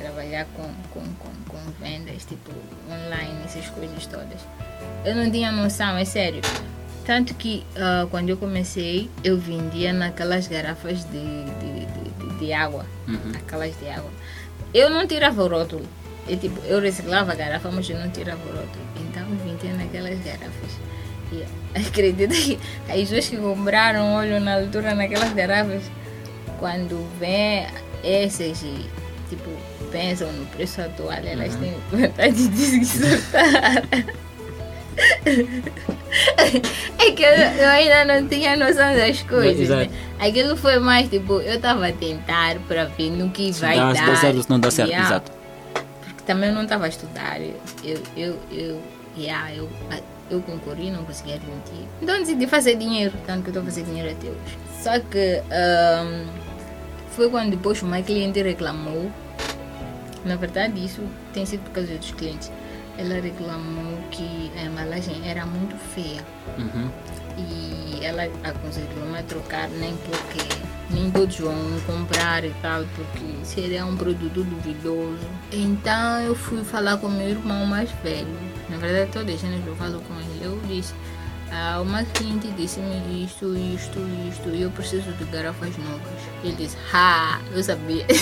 trabalhar 0.00 0.46
com, 0.54 0.70
com, 0.92 1.04
com, 1.14 1.30
com 1.48 1.58
vendas, 1.80 2.24
tipo, 2.24 2.50
online, 2.88 3.40
essas 3.44 3.66
coisas 3.70 4.06
todas. 4.06 4.40
Eu 5.04 5.16
não 5.16 5.30
tinha 5.30 5.50
noção, 5.50 5.96
é 5.96 6.04
sério. 6.04 6.40
Tanto 7.04 7.34
que 7.34 7.66
ah, 7.76 8.06
quando 8.08 8.28
eu 8.28 8.36
comecei, 8.36 9.10
eu 9.24 9.36
vendia 9.36 9.92
naquelas 9.92 10.46
garrafas 10.46 11.04
de, 11.06 11.10
de, 11.10 11.86
de, 11.86 12.28
de- 12.34 12.38
de 12.38 12.52
água. 12.52 12.86
Uhum. 13.08 13.32
Aquelas 13.34 13.76
de 13.80 13.88
água. 13.88 14.10
Eu 14.72 14.88
não 14.90 15.04
tirava 15.08 15.42
o 15.42 15.48
rótulo. 15.48 15.84
Eu, 16.28 16.36
tipo, 16.38 16.60
eu 16.64 16.80
reciclava 16.80 17.32
a 17.32 17.34
garrafa, 17.34 17.68
mas 17.72 17.90
eu 17.90 17.98
não 17.98 18.08
tirava 18.10 18.40
o 18.44 18.52
rótulo. 18.52 18.91
Eu 19.20 19.36
vendia 19.44 19.74
naquelas 19.74 20.18
garrafas. 20.20 20.72
E 21.32 21.44
acredita 21.78 22.34
que 22.34 22.58
as 22.88 22.94
pessoas 23.08 23.28
que 23.28 23.36
compraram 23.36 24.14
óleo 24.14 24.40
na 24.40 24.54
altura 24.56 24.94
naquelas 24.94 25.32
garrafas, 25.32 25.82
quando 26.58 27.06
vê 27.18 27.66
essas 28.04 28.62
e 28.62 28.86
tipo, 29.28 29.50
pensam 29.90 30.30
no 30.32 30.44
preço 30.46 30.80
atual, 30.82 31.12
elas 31.24 31.54
têm 31.56 31.74
vontade 31.90 32.48
de 32.48 32.84
se 32.84 32.98
soltar. 32.98 33.82
É 36.98 37.10
que 37.12 37.22
eu, 37.22 37.28
eu 37.30 37.68
ainda 37.68 38.04
não 38.04 38.28
tinha 38.28 38.56
noção 38.56 38.94
das 38.94 39.22
coisas. 39.22 39.68
Né? 39.68 39.88
Aquilo 40.20 40.56
foi 40.56 40.78
mais 40.78 41.08
tipo, 41.08 41.40
eu 41.40 41.54
estava 41.54 41.88
a 41.88 41.92
tentar 41.92 42.56
para 42.68 42.84
ver 42.84 43.10
no 43.10 43.30
que 43.30 43.52
Se 43.52 43.60
vai 43.60 43.76
dá, 43.76 43.92
dar. 43.92 43.96
se 43.96 44.06
dá 44.06 44.16
certo 44.16 44.42
se 44.42 44.50
não 44.50 44.60
dá 44.60 44.70
certo, 44.70 44.90
Yeah. 44.90 45.08
exato. 45.08 45.32
Porque 46.04 46.22
também 46.26 46.50
eu 46.50 46.54
não 46.54 46.64
estava 46.64 46.84
a 46.84 46.88
estudar. 46.88 47.40
Eu, 47.40 47.98
eu, 48.16 48.38
eu, 48.52 48.80
yeah, 49.16 49.54
eu, 49.54 49.68
eu 50.30 50.40
concorri, 50.42 50.90
não 50.90 51.04
conseguia 51.04 51.34
admitir. 51.36 51.86
Então 52.00 52.18
decidi 52.18 52.46
fazer 52.46 52.76
dinheiro, 52.76 53.12
tanto 53.26 53.42
que 53.42 53.48
eu 53.48 53.50
estou 53.52 53.62
a 53.62 53.66
fazer 53.66 53.82
dinheiro 53.84 54.10
até 54.10 54.28
hoje. 54.28 54.58
Só 54.82 54.98
que 54.98 55.42
ahm, 55.50 56.26
foi 57.10 57.28
quando 57.30 57.50
depois 57.50 57.82
uma 57.82 58.00
cliente 58.02 58.42
reclamou. 58.42 59.10
Na 60.24 60.36
verdade, 60.36 60.84
isso 60.84 61.02
tem 61.32 61.44
sido 61.44 61.62
por 61.64 61.72
causa 61.72 61.94
dos 61.94 62.10
clientes. 62.12 62.50
Ela 62.96 63.14
reclamou 63.20 63.98
que 64.10 64.52
a 64.56 64.62
embalagem 64.64 65.28
era 65.28 65.44
muito 65.46 65.74
feia 65.94 66.22
Uhum. 66.58 66.90
E 67.38 68.04
ela 68.04 68.24
aconselhou-me 68.44 69.18
a 69.18 69.22
trocar 69.22 69.68
nem 69.68 69.96
porque 69.96 70.72
nem 70.90 71.10
todos 71.10 71.38
vão 71.38 71.54
comprar 71.86 72.44
e 72.44 72.50
tal 72.60 72.84
porque 72.94 73.44
seria 73.44 73.84
um 73.86 73.96
produto 73.96 74.44
duvidoso. 74.44 75.26
Então 75.50 76.20
eu 76.20 76.34
fui 76.34 76.62
falar 76.64 76.98
com 76.98 77.08
meu 77.08 77.28
irmão 77.28 77.64
mais 77.66 77.90
velho. 78.02 78.26
Na 78.68 78.76
verdade 78.76 79.10
todas 79.10 79.34
as 79.36 79.40
vezes 79.40 79.66
eu 79.66 79.76
falo 79.76 80.00
com 80.00 80.14
ele. 80.14 80.44
Eu 80.44 80.60
disse 80.66 80.94
ah, 81.50 81.80
uma 81.82 82.02
cliente 82.02 82.48
disse-me 82.52 83.24
isto, 83.24 83.54
isto, 83.54 83.98
isto 84.30 84.48
e 84.48 84.62
eu 84.62 84.70
preciso 84.70 85.12
de 85.12 85.24
garrafas 85.26 85.76
novas. 85.76 86.22
Ele 86.42 86.54
disse, 86.56 86.76
ha, 86.92 87.40
eu 87.54 87.62
sabia 87.62 88.06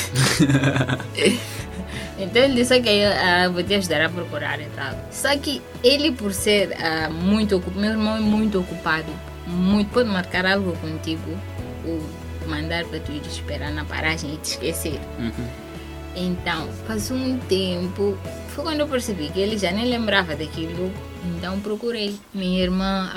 então 2.18 2.42
ele 2.42 2.54
disse 2.54 2.80
que 2.80 3.04
ah, 3.04 3.49
vou 3.49 3.62
te 3.62 3.75
ajudar 3.75 4.02
a 4.02 4.09
procurar 4.09 4.61
e 4.61 4.66
tal. 4.76 4.94
Só 5.11 5.37
que 5.37 5.62
ele, 5.82 6.12
por 6.12 6.32
ser 6.32 6.76
ah, 6.82 7.11
muito 7.11 7.56
ocupado, 7.56 7.80
meu 7.80 7.90
irmão 7.90 8.16
é 8.16 8.20
muito 8.20 8.61
ocupado, 8.61 9.12
muito, 9.47 9.90
pode 9.90 10.09
marcar 10.09 10.47
algo 10.47 10.76
contigo 10.78 11.38
ou 11.87 12.00
mandar 12.49 12.85
para 12.85 13.00
tu 13.00 13.12
ir 13.12 13.23
esperar 13.26 13.70
na 13.73 13.85
paragem 13.85 14.35
e 14.35 14.37
te 14.38 14.50
esquecer. 14.50 15.00
Uhum. 15.18 15.70
Então, 16.16 16.68
passou 16.87 17.16
um 17.16 17.38
tempo, 17.38 18.18
foi 18.49 18.64
quando 18.64 18.80
eu 18.80 18.88
percebi 18.88 19.28
que 19.28 19.38
ele 19.38 19.56
já 19.56 19.70
nem 19.70 19.88
lembrava 19.88 20.35
daquilo, 20.35 20.92
então 21.25 21.61
procurei. 21.61 22.18
Minha 22.35 22.62
irmã, 22.62 23.11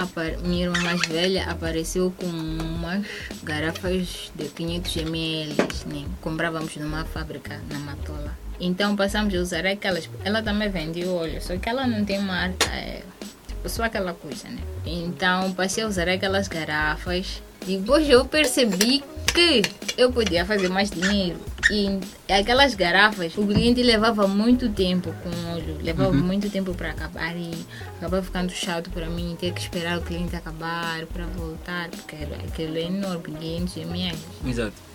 minha 0.43 0.65
irmã 0.65 0.79
mais 0.81 1.01
velha 1.07 1.49
apareceu 1.49 2.13
com 2.15 2.27
umas 2.27 3.05
garrafas 3.41 4.31
de 4.35 4.45
500 4.45 4.97
ml, 4.97 5.55
né? 5.87 6.05
comprávamos 6.21 6.75
numa 6.77 7.03
fábrica 7.05 7.59
na 7.69 7.79
Matola. 7.79 8.42
Então 8.59 8.95
passamos 8.95 9.33
a 9.33 9.37
usar 9.37 9.65
aquelas. 9.65 10.09
Ela 10.23 10.41
também 10.41 10.69
vende 10.69 11.05
óleo, 11.05 11.41
só 11.41 11.57
que 11.57 11.69
ela 11.69 11.87
não 11.87 12.05
tem 12.05 12.19
marca, 12.19 12.67
é 12.67 13.03
tipo, 13.47 13.67
só 13.69 13.83
aquela 13.83 14.13
coisa, 14.13 14.47
né? 14.49 14.61
Então 14.85 15.53
passei 15.53 15.83
a 15.83 15.87
usar 15.87 16.07
aquelas 16.07 16.47
garrafas. 16.47 17.41
Depois 17.65 18.09
eu 18.09 18.25
percebi 18.25 19.03
que 19.33 19.61
eu 19.97 20.11
podia 20.11 20.45
fazer 20.45 20.69
mais 20.69 20.91
dinheiro. 20.91 21.39
E 21.71 21.99
aquelas 22.29 22.75
garrafas, 22.75 23.37
o 23.37 23.47
cliente 23.47 23.81
levava 23.81 24.27
muito 24.27 24.67
tempo 24.69 25.13
com 25.23 25.29
o 25.29 25.53
óleo, 25.55 25.77
levava 25.81 26.11
muito 26.11 26.49
tempo 26.49 26.73
para 26.73 26.91
acabar 26.91 27.35
e 27.37 27.51
acabava 27.97 28.21
ficando 28.21 28.51
chato 28.51 28.89
para 28.89 29.09
mim 29.09 29.37
ter 29.39 29.53
que 29.53 29.61
esperar 29.61 29.97
o 29.97 30.01
cliente 30.01 30.35
acabar 30.35 31.05
para 31.05 31.25
voltar, 31.25 31.89
porque 31.89 32.17
aquilo 32.45 32.77
é 32.77 32.81
enorme, 32.81 33.33
500 33.39 33.77
ml. 33.77 34.17
Exato. 34.45 34.92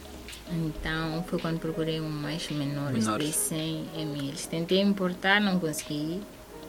Então 0.50 1.22
foi 1.28 1.38
quando 1.38 1.58
procurei 1.58 2.00
um 2.00 2.08
mais 2.08 2.48
Menores. 2.50 3.06
de 3.18 3.32
100 3.32 3.86
ml. 3.96 4.36
Tentei 4.48 4.80
importar, 4.80 5.40
não 5.40 5.58
consegui, 5.58 6.22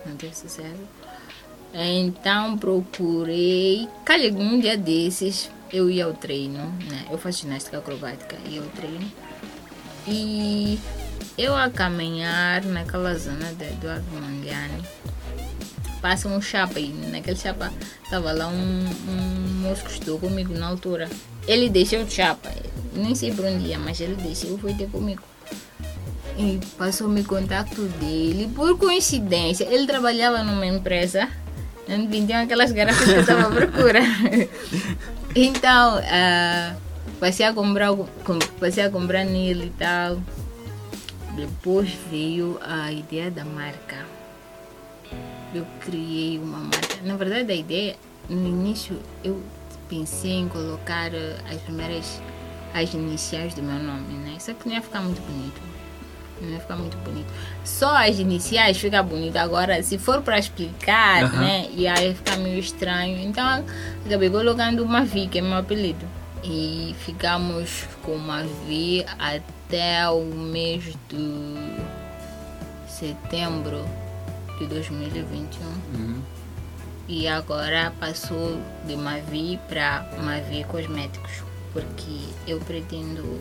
não 0.06 0.16
teve 0.16 0.36
sucesso. 0.36 0.82
Então 1.74 2.58
procurei. 2.58 3.88
Calha 4.04 4.34
um 4.34 4.60
dia 4.60 4.78
desses 4.78 5.50
eu 5.72 5.90
ia 5.90 6.06
ao 6.06 6.14
treino, 6.14 6.74
né? 6.90 7.06
Eu 7.12 7.18
faço 7.18 7.42
ginástica 7.42 7.78
acrobática, 7.78 8.36
ia 8.48 8.62
ao 8.62 8.68
treino. 8.70 9.12
E 10.08 10.80
eu 11.38 11.56
a 11.56 11.70
caminhar 11.70 12.64
naquela 12.64 13.14
zona 13.16 13.54
de 13.54 13.66
Eduardo 13.66 14.06
Mangiani. 14.12 14.84
Passa 16.02 16.28
um 16.28 16.42
chapa 16.42 16.80
e 16.80 16.90
naquele 16.90 17.38
chapa 17.38 17.72
estava 18.04 18.32
lá 18.32 18.48
um, 18.48 18.86
um 19.08 19.62
moço 19.62 19.84
que 19.84 19.92
estudou 19.92 20.18
comigo 20.18 20.54
na 20.54 20.68
altura. 20.68 21.10
Ele 21.48 21.70
deixou 21.70 22.04
de 22.04 22.14
chapa. 22.14 22.50
Nem 22.94 23.14
sei 23.16 23.32
por 23.34 23.46
onde 23.46 23.68
ia, 23.68 23.80
mas 23.80 24.00
ele 24.02 24.16
deixou, 24.16 24.58
foi 24.58 24.74
ter 24.74 24.90
comigo. 24.90 25.22
E 26.38 26.60
passou-me 26.78 27.24
contato 27.24 27.82
dele. 28.00 28.50
Por 28.56 28.78
coincidência, 28.78 29.66
ele 29.66 29.86
trabalhava 29.86 30.44
numa 30.44 30.66
empresa 30.66 31.28
onde 31.90 32.08
vendiam 32.08 32.42
aquelas 32.44 32.72
garrafas 32.72 33.04
que 33.06 33.12
eu 33.12 33.22
estava 33.22 33.48
à 33.48 33.52
procura. 33.52 34.00
então, 35.36 36.00
ah, 36.06 36.76
passei, 37.20 37.46
a 37.46 37.54
comprar, 37.54 37.92
o- 37.92 38.08
com- 38.24 38.40
passei 38.60 38.84
a 38.84 38.90
comprar 38.90 39.24
nele 39.26 39.66
e 39.68 39.70
tal. 39.78 40.20
Depois 41.36 41.90
veio 42.12 42.60
a 42.62 42.92
ideia 42.92 43.30
da 43.32 43.46
marca. 43.46 43.98
Eu 45.54 45.66
criei 45.82 46.38
uma 46.38 46.60
marca. 46.60 46.98
Na 47.04 47.16
verdade, 47.16 47.52
a 47.52 47.56
ideia, 47.56 47.96
no 48.30 48.48
início, 48.48 48.98
eu 49.24 49.42
pensei 49.90 50.34
em 50.34 50.48
colocar 50.48 51.14
eh, 51.14 51.36
as 51.52 51.60
primeiras, 51.62 52.22
as 52.74 52.94
iniciais 52.94 53.54
do 53.56 53.64
meu 53.64 53.80
nome, 53.84 54.14
né? 54.14 54.38
Só 54.40 54.54
que 54.54 54.70
não 54.70 54.76
ia 54.76 54.82
ficar 54.82 55.02
muito 55.02 55.20
bonito. 55.22 55.60
Não 56.42 56.50
ia 56.50 56.60
ficar 56.60 56.76
muito 56.78 56.96
bonito. 57.00 57.28
Só 57.66 57.98
as 57.98 58.18
iniciais 58.20 58.78
fica 58.78 59.04
bonito. 59.04 59.36
Agora, 59.36 59.84
se 59.84 59.98
for 59.98 60.22
para 60.22 60.40
explicar, 60.40 61.24
Aham. 61.24 61.42
né? 61.42 61.70
Ia 61.72 61.96
ficar 62.14 62.38
meio 62.38 62.60
estranho. 62.60 63.18
Então, 63.20 63.66
acabei 64.06 64.30
colocando 64.30 64.84
uma 64.84 65.04
V, 65.04 65.28
que 65.28 65.40
é 65.40 65.42
meu 65.42 65.58
apelido. 65.58 66.06
E 66.44 66.96
ficamos 67.00 67.86
com 68.04 68.14
uma 68.14 68.44
V 68.44 69.06
até 69.18 70.08
o 70.10 70.24
mês 70.24 70.84
de 71.10 71.56
setembro 72.88 73.84
de 74.60 74.66
2021. 74.68 75.66
Uhum. 75.66 76.22
E 77.10 77.28
agora 77.28 77.92
passou 78.00 78.62
de 78.86 78.96
Mavi 78.96 79.60
para 79.68 80.08
Mavi 80.24 80.64
Cosméticos, 80.66 81.44
porque 81.74 82.20
eu 82.46 82.60
pretendo 82.60 83.40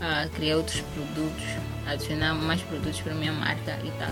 ah, 0.00 0.26
criar 0.34 0.56
outros 0.56 0.80
produtos, 0.80 1.44
adicionar 1.86 2.34
mais 2.34 2.62
produtos 2.62 2.98
para 3.02 3.12
minha 3.12 3.32
marca 3.32 3.78
e 3.84 3.90
tal. 3.98 4.08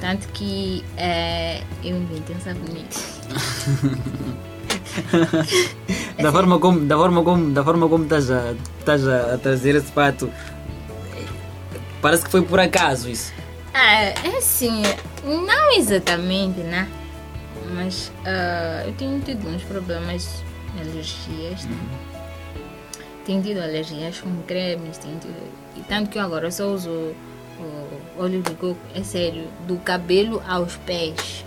Tanto 0.00 0.26
que 0.32 0.84
eh, 0.96 1.62
eu 1.84 1.96
inventei 1.96 2.34
um 2.34 2.40
sabonete. 2.40 2.98
Da 6.20 6.32
forma 6.32 6.58
como, 6.58 6.80
da 6.80 6.96
forma 6.96 7.22
como, 7.22 7.50
da 7.52 7.62
forma 7.62 7.88
como 7.88 8.04
estás 8.04 8.30
a, 8.30 8.54
estás 8.78 9.06
a, 9.06 9.36
trazer 9.36 9.74
esse 9.74 9.92
fato, 9.92 10.32
parece 12.00 12.24
que 12.24 12.30
foi 12.30 12.40
por 12.40 12.58
acaso 12.58 13.10
isso. 13.10 13.32
Ah, 13.74 13.94
é 13.94 14.38
assim, 14.38 14.82
não 15.22 15.76
exatamente, 15.76 16.60
né? 16.60 16.88
Mas 17.74 18.12
ah, 18.24 18.82
eu 18.86 18.92
tenho 18.94 19.20
tido 19.20 19.48
uns 19.48 19.62
problemas 19.62 20.42
de 20.74 20.80
alergias, 20.80 21.64
né? 21.64 21.76
Tenho 23.24 23.42
tido 23.42 23.60
alergias 23.60 24.20
com 24.20 24.42
cremes, 24.42 24.98
tenho 24.98 25.18
tido... 25.18 25.34
E 25.76 25.80
tanto 25.82 26.10
que 26.10 26.18
eu 26.18 26.22
agora 26.22 26.50
só 26.50 26.68
uso 26.68 27.14
o 27.58 28.22
óleo 28.22 28.42
de 28.42 28.54
coco, 28.54 28.78
é 28.94 29.02
sério, 29.02 29.48
do 29.66 29.76
cabelo 29.78 30.42
aos 30.46 30.76
pés. 30.76 31.44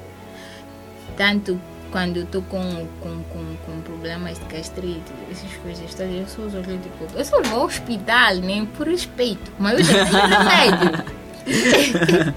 Tanto 1.15 1.59
quando 1.91 2.17
eu 2.17 2.23
estou 2.23 2.41
com, 2.43 2.87
com, 3.01 3.23
com, 3.23 3.55
com 3.65 3.81
problemas 3.81 4.39
de 4.39 4.45
gastrite, 4.45 5.11
essas 5.31 5.51
coisas, 5.57 5.93
todas, 5.93 6.13
eu 6.13 6.27
só 6.27 6.41
uso 6.43 6.57
óleo 6.57 6.77
de 6.77 6.89
coco. 6.89 7.13
Eu 7.15 7.25
só 7.25 7.41
vou 7.43 7.61
ao 7.61 7.65
hospital, 7.65 8.35
nem 8.35 8.65
por 8.65 8.87
respeito, 8.87 9.51
mas 9.57 9.79
eu 9.79 9.85
já 9.85 10.05
tenho 10.05 10.27
remédio. 10.27 11.03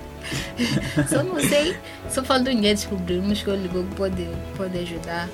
só 1.08 1.22
não 1.22 1.40
sei, 1.40 1.76
só 2.08 2.22
falta 2.22 2.50
um 2.50 2.60
dia 2.60 2.74
descobrirmos 2.74 3.42
que 3.42 3.50
o 3.50 3.68
coco 3.68 3.94
pode, 3.96 4.28
pode 4.56 4.78
ajudar 4.78 5.28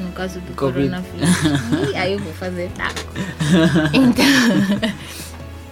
no 0.00 0.12
caso 0.12 0.40
do 0.40 0.54
Covid. 0.54 0.88
coronavírus. 0.88 1.92
E 1.92 1.96
aí 1.96 2.12
eu 2.12 2.18
vou 2.18 2.32
fazer 2.32 2.70
taco. 2.72 3.00
Então, 3.92 4.24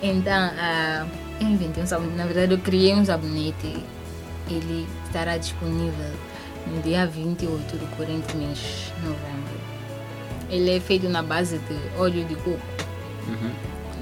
então 0.02 0.50
ah, 0.58 1.06
eu 1.40 1.46
inventei 1.46 1.82
um 1.82 1.86
sabonete. 1.86 2.16
Na 2.16 2.26
verdade, 2.26 2.52
eu 2.52 2.58
criei 2.58 2.94
um 2.94 3.04
sabonete. 3.04 3.84
Ele 4.50 4.86
estará 5.06 5.36
disponível 5.36 6.12
no 6.66 6.80
dia 6.82 7.06
28 7.06 7.76
do 7.76 7.96
corrente 7.96 8.36
mês 8.36 8.92
de 8.96 9.06
novembro. 9.06 9.58
Ele 10.50 10.76
é 10.76 10.80
feito 10.80 11.08
na 11.08 11.22
base 11.22 11.58
de 11.58 12.00
óleo 12.00 12.24
de 12.24 12.34
coco. 12.36 12.60
Uhum. 13.26 13.50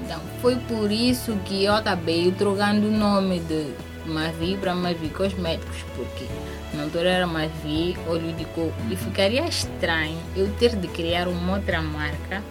Então, 0.03 0.21
foi 0.41 0.55
por 0.55 0.91
isso 0.91 1.35
que 1.43 1.65
eu 1.65 1.73
acabei 1.73 2.31
trocando 2.31 2.87
o 2.87 2.91
nome 2.91 3.39
de 3.41 3.73
Mavi 4.07 4.57
para 4.57 4.73
Mavi 4.73 5.09
Cosméticos, 5.09 5.77
porque 5.95 6.25
na 6.73 6.83
altura 6.83 7.09
era 7.09 7.27
Mavi 7.27 7.97
Óleo 8.07 8.33
de 8.33 8.45
Coco. 8.45 8.73
E 8.89 8.95
ficaria 8.95 9.45
estranho 9.47 10.17
eu 10.35 10.49
ter 10.53 10.75
de 10.75 10.87
criar 10.87 11.27
uma 11.27 11.55
outra 11.57 11.81
marca 11.81 12.43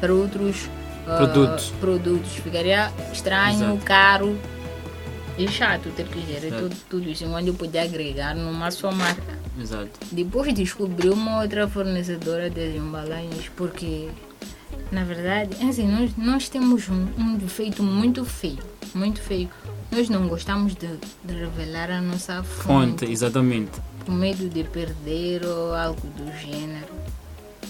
para 0.00 0.12
outros 0.12 0.68
ah, 1.06 1.16
Produtos. 1.16 1.72
produtos. 1.80 2.32
Ficaria 2.32 2.92
estranho, 3.12 3.72
Exato. 3.72 3.84
caro 3.84 4.38
e 5.38 5.48
chato 5.48 5.90
ter 5.90 6.06
que 6.06 6.20
gerir 6.20 6.46
Exato. 6.46 6.62
tudo, 6.62 6.76
tudo 6.90 7.10
isso, 7.10 7.26
onde 7.26 7.48
eu 7.48 7.54
podia 7.54 7.82
agregar 7.82 8.34
numa 8.34 8.70
só 8.70 8.90
marca. 8.90 9.36
Exato. 9.60 9.90
Depois 10.12 10.52
descobri 10.52 11.08
uma 11.08 11.42
outra 11.42 11.68
fornecedora 11.68 12.50
de 12.50 12.76
embalagens, 12.76 13.50
porque 13.56 14.08
na 14.90 15.04
verdade, 15.04 15.56
assim, 15.64 15.88
nós, 15.88 16.16
nós 16.16 16.48
temos 16.48 16.88
um, 16.88 17.06
um 17.18 17.36
defeito 17.36 17.82
muito 17.82 18.24
feio, 18.24 18.58
muito 18.94 19.20
feio. 19.20 19.48
Nós 19.90 20.08
não 20.08 20.28
gostamos 20.28 20.74
de, 20.74 20.88
de 21.24 21.34
revelar 21.34 21.90
a 21.90 22.00
nossa 22.00 22.42
fonte, 22.42 23.00
Fonte, 23.00 23.04
exatamente. 23.12 23.80
por 24.04 24.12
medo 24.14 24.48
de 24.48 24.64
perder 24.64 25.44
ou 25.46 25.74
algo 25.74 26.06
do 26.08 26.26
gênero. 26.38 26.94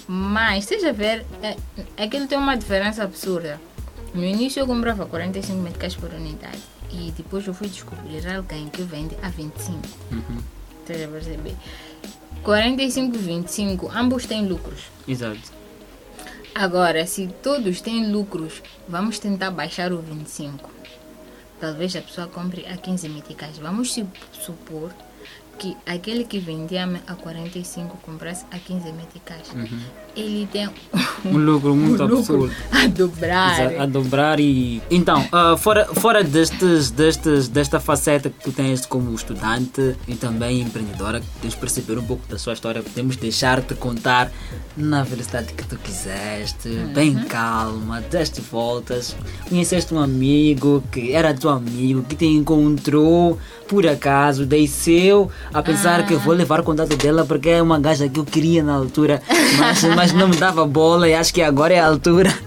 Mas, 0.08 0.64
seja 0.64 0.92
ver, 0.92 1.24
é, 1.42 1.56
aquilo 2.02 2.26
tem 2.26 2.38
uma 2.38 2.56
diferença 2.56 3.02
absurda. 3.02 3.60
No 4.14 4.24
início 4.24 4.60
eu 4.60 4.66
comprava 4.66 5.04
45 5.06 5.58
meticais 5.60 5.94
por 5.94 6.10
unidade 6.12 6.58
e 6.90 7.12
depois 7.16 7.46
eu 7.46 7.52
fui 7.52 7.68
descobrir 7.68 8.26
alguém 8.28 8.68
que 8.68 8.82
vende 8.82 9.16
a 9.22 9.28
25. 9.28 9.78
Uhum. 10.12 10.38
Estás 10.80 11.02
a 11.02 11.08
perceber? 11.08 11.54
45 12.42 13.14
e 13.14 13.18
25, 13.18 13.90
ambos 13.94 14.24
têm 14.26 14.46
lucros. 14.46 14.84
Exato. 15.06 15.52
Agora, 16.54 17.04
se 17.06 17.28
todos 17.42 17.80
têm 17.80 18.10
lucros, 18.10 18.62
vamos 18.88 19.18
tentar 19.18 19.50
baixar 19.50 19.92
o 19.92 19.98
25. 19.98 20.70
Talvez 21.60 21.96
a 21.96 22.02
pessoa 22.02 22.26
compre 22.26 22.66
a 22.66 22.76
15 22.76 23.08
meticais. 23.08 23.58
Vamos 23.58 23.92
su- 23.94 24.06
supor 24.32 24.92
que 25.58 25.74
aquele 25.86 26.24
que 26.24 26.38
vendia 26.38 26.84
a 27.06 27.14
45 27.14 27.96
comprasse 27.98 28.44
a 28.50 28.58
15 28.58 28.92
meticais. 28.92 29.48
Ele 30.16 30.48
tem 30.50 30.68
Um 31.24 31.38
lucro 31.38 31.74
muito 31.74 32.02
um 32.02 32.06
lucro 32.06 32.44
absurdo. 32.44 32.54
a 32.70 32.86
dobrar. 32.86 33.80
A 33.80 33.86
dobrar 33.86 34.40
e 34.40 34.80
então 34.90 35.26
ah, 35.32 35.56
fora 35.56 35.86
fora 35.86 36.22
destes, 36.22 36.90
destes 36.90 37.48
desta 37.48 37.80
faceta 37.80 38.30
que 38.30 38.44
tu 38.44 38.52
tens 38.52 38.86
como 38.86 39.12
estudante 39.14 39.96
e 40.06 40.14
também 40.14 40.60
empreendedora 40.60 41.20
que 41.20 41.26
tens 41.42 41.54
de 41.54 41.60
perceber 41.60 41.98
um 41.98 42.04
pouco 42.04 42.26
da 42.28 42.38
sua 42.38 42.52
história. 42.52 42.82
Podemos 42.82 43.16
deixar-te 43.16 43.74
contar 43.74 44.30
na 44.76 45.02
velocidade 45.02 45.52
que 45.52 45.64
tu 45.64 45.76
quiseste 45.78 46.68
bem 46.94 47.14
calma 47.24 48.00
deste 48.02 48.40
voltas. 48.40 49.16
Conheceste 49.48 49.92
um 49.92 49.98
amigo 49.98 50.82
que 50.92 51.12
era 51.12 51.34
teu 51.34 51.50
amigo 51.50 52.02
que 52.04 52.14
te 52.14 52.26
encontrou 52.26 53.38
por 53.66 53.86
acaso 53.86 54.46
desceu 54.46 55.30
a 55.52 55.62
pensar 55.62 56.06
que 56.06 56.14
vou 56.14 56.34
levar 56.34 56.60
o 56.60 56.62
contato 56.62 56.96
dela 56.96 57.24
porque 57.24 57.48
é 57.48 57.62
uma 57.62 57.78
gaja 57.80 58.08
que 58.08 58.20
eu 58.20 58.24
queria 58.24 58.62
na 58.62 58.74
altura. 58.74 59.20
Mas, 59.58 59.82
mas 59.82 60.05
não 60.12 60.28
me 60.28 60.36
dava 60.36 60.66
bola 60.66 61.08
e 61.08 61.14
acho 61.14 61.32
que 61.32 61.42
agora 61.42 61.74
é 61.74 61.80
a 61.80 61.86
altura 61.86 62.32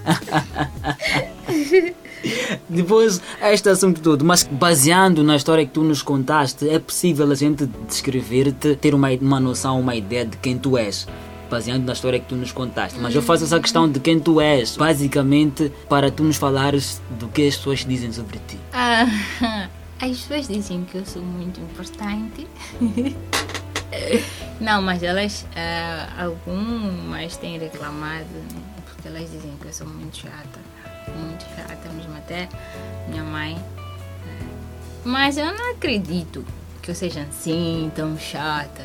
Depois, 2.68 3.20
este 3.42 3.68
assunto 3.68 4.00
todo, 4.00 4.24
mas 4.24 4.44
baseando 4.44 5.22
na 5.22 5.36
história 5.36 5.64
que 5.64 5.72
tu 5.72 5.82
nos 5.82 6.02
contaste, 6.02 6.68
é 6.68 6.78
possível 6.78 7.30
a 7.30 7.34
gente 7.34 7.66
descrever-te, 7.88 8.76
ter 8.76 8.94
uma, 8.94 9.10
uma 9.10 9.40
noção, 9.40 9.80
uma 9.80 9.94
ideia 9.94 10.24
de 10.24 10.36
quem 10.36 10.58
tu 10.58 10.76
és. 10.76 11.06
Baseando 11.50 11.84
na 11.84 11.92
história 11.92 12.20
que 12.20 12.26
tu 12.26 12.36
nos 12.36 12.52
contaste. 12.52 12.98
Mas 13.00 13.14
eu 13.14 13.22
faço 13.22 13.42
essa 13.42 13.58
questão 13.58 13.90
de 13.90 13.98
quem 13.98 14.20
tu 14.20 14.40
és, 14.40 14.76
basicamente, 14.76 15.72
para 15.88 16.10
tu 16.10 16.22
nos 16.22 16.36
falares 16.36 17.02
do 17.18 17.26
que 17.26 17.48
as 17.48 17.56
pessoas 17.56 17.84
dizem 17.84 18.12
sobre 18.12 18.38
ti. 18.46 18.56
Ah, 18.72 19.06
as 20.00 20.10
pessoas 20.10 20.46
dizem 20.46 20.84
que 20.84 20.98
eu 20.98 21.04
sou 21.04 21.22
muito 21.22 21.60
importante. 21.60 22.46
Não, 24.60 24.82
mas 24.82 25.02
elas, 25.02 25.46
ah, 25.56 26.24
algumas 26.24 27.36
têm 27.38 27.58
reclamado, 27.58 28.24
né? 28.52 28.60
porque 28.86 29.08
elas 29.08 29.30
dizem 29.30 29.52
que 29.60 29.66
eu 29.66 29.72
sou 29.72 29.86
muito 29.86 30.16
chata. 30.18 30.60
Muito 31.16 31.44
chata 31.56 31.88
mesmo, 31.94 32.14
até 32.16 32.48
minha 33.08 33.24
mãe. 33.24 33.56
eh, 33.56 34.44
Mas 35.04 35.36
eu 35.38 35.46
não 35.46 35.72
acredito 35.72 36.44
que 36.82 36.90
eu 36.90 36.94
seja 36.94 37.22
assim, 37.22 37.90
tão 37.94 38.18
chata. 38.18 38.82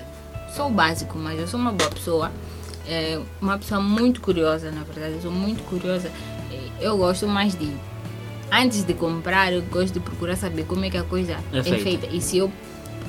Sou 0.56 0.69
básico, 0.69 1.17
mas 1.17 1.38
eu 1.39 1.47
sou 1.47 1.60
uma 1.60 1.71
boa 1.73 1.89
pessoa. 1.89 2.32
É 2.88 3.19
uma 3.41 3.58
pessoa 3.58 3.82
muito 3.82 4.21
curiosa, 4.21 4.71
na 4.71 4.84
verdade. 4.84 5.15
Eu 5.15 5.21
sou 5.21 5.32
muito 5.32 5.62
curiosa. 5.63 6.10
Eu 6.80 6.97
gosto 6.97 7.28
mais 7.28 7.54
de 7.58 7.69
antes 8.51 8.84
de 8.84 8.93
comprar, 8.93 9.51
eu 9.51 9.62
gosto 9.63 9.93
de 9.93 9.99
procurar 9.99 10.36
saber 10.38 10.65
como 10.65 10.86
é 10.86 10.89
que 10.89 10.97
a 10.97 11.04
coisa 11.04 11.34
É 11.51 11.60
é 11.60 11.63
feita. 11.63 11.84
feita. 11.84 12.08
E 12.08 12.21
se 12.21 12.38
eu 12.38 12.51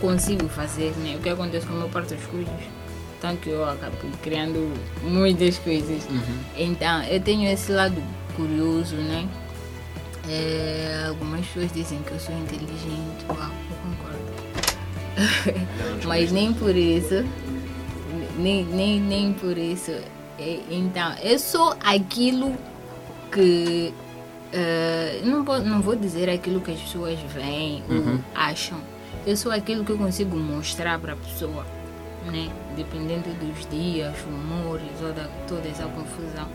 consigo 0.00 0.48
fazer, 0.48 0.92
né? 0.98 1.16
O 1.16 1.20
que 1.22 1.28
acontece 1.28 1.66
com 1.66 1.74
o 1.74 1.76
meu 1.78 1.88
porta 1.88 2.14
dos 2.14 2.24
coisas. 2.26 2.52
Então 3.18 3.34
que 3.36 3.48
eu 3.50 3.64
acabo 3.64 3.96
criando 4.22 4.72
muitas 5.02 5.58
coisas. 5.58 6.04
Uhum. 6.08 6.38
Então 6.56 7.02
eu 7.04 7.20
tenho 7.20 7.50
esse 7.50 7.72
lado 7.72 8.00
curioso, 8.36 8.96
né? 8.96 9.26
É, 10.28 11.04
algumas 11.08 11.46
pessoas 11.46 11.72
dizem 11.72 12.00
que 12.02 12.12
eu 12.12 12.18
sou 12.20 12.34
inteligente. 12.36 13.24
Uau, 13.28 13.50
eu 13.70 13.76
concordo. 13.82 15.66
Mas 16.06 16.32
nem 16.32 16.52
por 16.52 16.74
isso. 16.76 17.24
Nem, 18.38 18.64
nem, 18.64 19.00
nem 19.00 19.32
por 19.32 19.56
isso. 19.56 19.92
É, 20.38 20.60
Então, 20.70 21.14
eu 21.22 21.38
sou 21.38 21.74
aquilo 21.82 22.54
que. 23.32 23.94
eh, 24.52 25.20
não, 25.24 25.42
vou, 25.44 25.60
não 25.60 25.80
vou 25.80 25.96
dizer 25.96 26.28
aquilo 26.28 26.60
que 26.60 26.72
as 26.72 26.80
pessoas 26.80 27.18
veem 27.32 27.82
ou 27.88 28.18
acham. 28.34 28.78
Eu 29.26 29.36
sou 29.36 29.50
aquilo 29.50 29.84
que 29.84 29.90
eu 29.90 29.98
consigo 29.98 30.36
mostrar 30.36 31.00
para 31.00 31.14
a 31.14 31.16
pessoa, 31.16 31.66
né? 32.30 32.48
Dependendo 32.76 33.28
dos 33.40 33.68
dias, 33.68 34.14
humores, 34.24 34.86
toda, 35.00 35.28
toda 35.48 35.68
essa 35.68 35.82
confusão. 35.82 36.46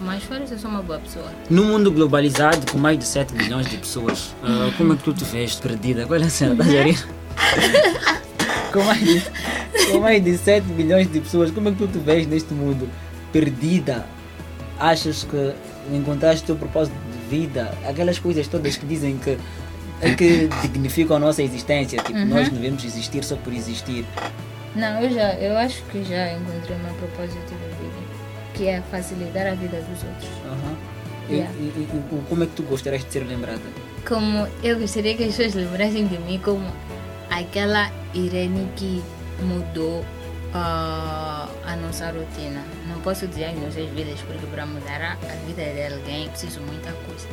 Mas 0.00 0.24
fora 0.24 0.42
isso, 0.42 0.54
eu 0.54 0.58
sou 0.58 0.68
uma 0.68 0.82
boa 0.82 0.98
pessoa. 0.98 1.30
No 1.48 1.62
mundo 1.62 1.92
globalizado, 1.92 2.72
com 2.72 2.76
mais 2.76 2.98
de 2.98 3.04
7 3.04 3.32
bilhões 3.34 3.68
de 3.68 3.76
pessoas, 3.76 4.34
ah, 4.42 4.72
como 4.76 4.94
é 4.94 4.96
que 4.96 5.04
tu 5.04 5.12
te 5.12 5.22
vês 5.22 5.54
perdida? 5.54 6.04
Qual 6.04 6.18
é 6.18 6.24
a 6.24 6.28
cena? 6.28 6.54
Estás 6.54 6.74
a 6.74 6.82
rir? 6.82 7.08
com, 8.72 8.82
mais 8.82 8.98
de, 8.98 9.22
com 9.92 10.00
mais 10.00 10.24
de 10.24 10.36
7 10.36 10.64
bilhões 10.72 11.08
de 11.08 11.20
pessoas, 11.20 11.52
como 11.52 11.68
é 11.68 11.70
que 11.70 11.78
tu 11.78 11.86
te 11.86 11.98
vês 11.98 12.26
neste 12.26 12.52
mundo? 12.52 12.88
Perdida? 13.32 14.04
Achas 14.76 15.22
que 15.22 15.54
encontraste 15.94 16.42
o 16.42 16.46
teu 16.46 16.56
propósito 16.56 16.96
de 17.12 17.36
vida? 17.36 17.72
Aquelas 17.88 18.18
coisas 18.18 18.48
todas 18.48 18.76
que 18.76 18.86
dizem 18.86 19.16
que, 19.18 19.38
que 20.16 20.48
dignificam 20.62 21.16
a 21.16 21.20
nossa 21.20 21.42
existência. 21.42 22.02
Tipo, 22.02 22.18
nós 22.20 22.48
não 22.48 22.54
devemos 22.56 22.84
existir 22.84 23.22
só 23.24 23.36
por 23.36 23.52
existir. 23.52 24.04
Não, 24.74 25.00
eu 25.00 25.10
já, 25.12 25.34
eu 25.34 25.56
acho 25.58 25.82
que 25.84 26.02
já 26.04 26.32
encontrei 26.32 26.76
meu 26.78 26.94
propósito 26.94 27.36
de 27.46 27.82
vida, 27.82 28.02
que 28.54 28.66
é 28.68 28.82
facilitar 28.90 29.46
a 29.46 29.54
vida 29.54 29.76
dos 29.78 30.02
outros. 30.04 30.28
E- 31.28 31.34
Yeah. 31.34 31.50
E, 31.58 31.62
e- 31.62 31.88
e 31.92 32.22
como 32.28 32.42
é 32.42 32.46
que 32.46 32.52
tu 32.52 32.62
gostarias 32.64 33.04
de 33.04 33.12
ser 33.12 33.20
lembrada? 33.24 33.60
Como 34.06 34.46
eu 34.62 34.78
gostaria 34.78 35.14
que 35.16 35.22
as 35.24 35.36
pessoas 35.36 35.54
lembrassem 35.54 36.06
de 36.08 36.18
mim 36.18 36.40
como 36.44 36.66
aquela 37.30 37.90
Irene 38.12 38.68
que 38.76 39.00
mudou 39.40 40.04
ah, 40.54 41.48
a 41.66 41.76
nossa 41.76 42.06
rotina. 42.10 42.62
Não 42.88 43.00
posso 43.00 43.26
dizer 43.26 43.46
as 43.46 43.56
nossas 43.58 43.88
vidas, 43.90 44.20
porque 44.20 44.46
para 44.46 44.66
mudar 44.66 45.00
a, 45.02 45.14
vida 45.46 45.62
de 45.62 45.94
alguém 45.94 46.28
preciso 46.28 46.60
muita 46.60 46.92
coisa. 47.06 47.26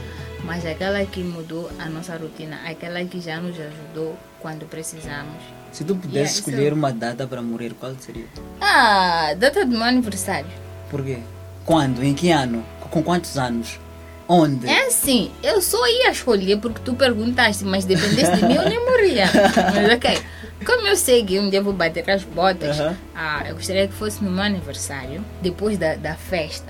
Mas 0.44 0.66
aquela 0.66 1.04
que 1.06 1.22
mudou 1.22 1.70
a 1.80 1.86
nossa 1.90 2.16
rotina, 2.18 2.60
aquela 2.66 3.04
que 3.06 3.20
já 3.20 3.40
nos 3.40 3.56
ajudou 3.60 4.18
quando 4.40 4.66
precisamos. 4.66 5.36
Se 5.72 5.84
tu 5.84 5.96
pudesse 5.96 6.16
Yeah, 6.16 6.30
isso- 6.32 6.50
escolher 6.50 6.74
uma 6.74 6.92
data 6.92 7.28
para 7.28 7.42
morrer, 7.42 7.74
qual 7.80 7.94
seria? 8.00 8.26
Ah, 8.62 9.34
data 9.38 9.66
do 9.66 9.72
meu 9.72 9.84
aniversário. 9.84 10.50
Por 10.90 11.04
quê? 11.04 11.20
Quando? 11.66 12.04
Em 12.04 12.14
que 12.14 12.32
ano? 12.32 12.66
Com 12.90 13.04
quantos 13.04 13.38
anos? 13.38 13.80
Onde? 14.28 14.68
É 14.68 14.88
assim, 14.88 15.32
eu 15.44 15.62
só 15.62 15.86
ia 15.88 16.12
escolher 16.12 16.58
porque 16.60 16.80
tu 16.84 16.94
perguntaste, 16.96 17.64
mas 17.66 17.86
dependesse 17.86 18.36
de 18.38 18.46
mim 18.46 18.56
eu 18.56 18.68
nem 18.70 18.80
morria. 18.84 19.26
Mas 19.74 19.94
ok. 19.96 20.22
Como 20.66 20.88
eu 20.88 20.96
sei 20.96 21.24
que 21.26 21.40
um 21.40 21.50
dia 21.50 21.62
vou 21.62 21.74
bater 21.74 22.10
as 22.10 22.24
botas, 22.24 22.78
ah, 23.16 23.44
eu 23.48 23.56
gostaria 23.56 23.88
que 23.88 23.94
fosse 23.94 24.24
no 24.24 24.30
meu 24.30 24.44
aniversário, 24.44 25.24
depois 25.42 25.78
da, 25.78 25.96
da 25.96 26.16
festa 26.16 26.68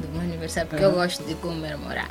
do 0.00 0.08
meu 0.08 0.20
aniversário, 0.22 0.68
porque 0.68 0.84
eu 0.84 0.92
gosto 0.92 1.24
de 1.24 1.34
comemorar. 1.34 2.10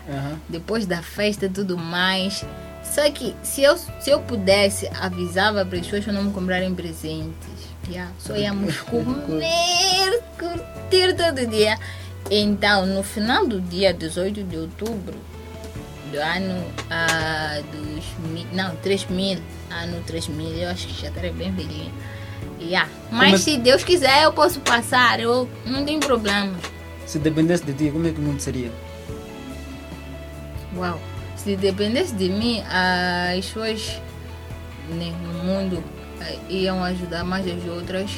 Depois 0.49 0.85
da 0.85 1.01
festa 1.01 1.45
e 1.45 1.49
tudo 1.49 1.77
mais. 1.77 2.43
Só 2.83 3.09
que 3.11 3.33
se 3.43 3.61
eu, 3.63 3.77
se 3.77 4.09
eu 4.09 4.19
pudesse, 4.21 4.89
avisava 4.99 5.65
para 5.65 5.77
as 5.77 5.85
pessoas 5.85 6.03
para 6.03 6.13
não 6.13 6.23
me 6.23 6.33
comprarem 6.33 6.73
presentes. 6.75 7.47
Yeah, 7.87 8.11
só 8.19 8.35
íamos 8.35 8.77
comer, 8.81 10.21
curtir 10.37 11.15
todo 11.15 11.45
dia. 11.47 11.77
Então, 12.29 12.85
no 12.85 13.03
final 13.03 13.47
do 13.47 13.59
dia 13.61 13.93
18 13.93 14.43
de 14.43 14.57
outubro 14.57 15.15
do 16.11 16.19
ano 16.19 16.65
ah, 16.89 17.61
2000, 17.71 18.47
não, 18.53 18.75
3000, 18.77 19.39
ano 19.69 20.03
3000, 20.05 20.49
eu 20.49 20.69
acho 20.69 20.87
que 20.87 21.01
já 21.01 21.07
estarei 21.07 21.31
bem 21.31 21.51
velhinha. 21.51 21.91
Yeah. 22.59 22.89
Mas 23.11 23.33
é- 23.33 23.37
se 23.37 23.57
Deus 23.57 23.83
quiser, 23.83 24.23
eu 24.23 24.33
posso 24.33 24.59
passar, 24.61 25.19
eu 25.19 25.49
não 25.65 25.83
tem 25.85 25.99
problema. 25.99 26.53
Se 27.05 27.17
dependesse 27.17 27.63
de 27.65 27.73
ti, 27.73 27.89
como 27.91 28.07
é 28.07 28.11
que 28.11 28.19
o 28.19 28.23
mundo 28.23 28.39
seria? 28.39 28.71
Uau! 30.75 30.99
Se 31.35 31.55
dependesse 31.55 32.13
de 32.13 32.29
mim, 32.29 32.61
as 32.69 33.45
pessoas 33.45 33.99
né, 34.89 35.11
no 35.23 35.43
mundo 35.43 35.83
eh, 36.21 36.37
iam 36.49 36.83
ajudar 36.83 37.23
mais 37.23 37.45
as 37.47 37.65
outras, 37.65 38.11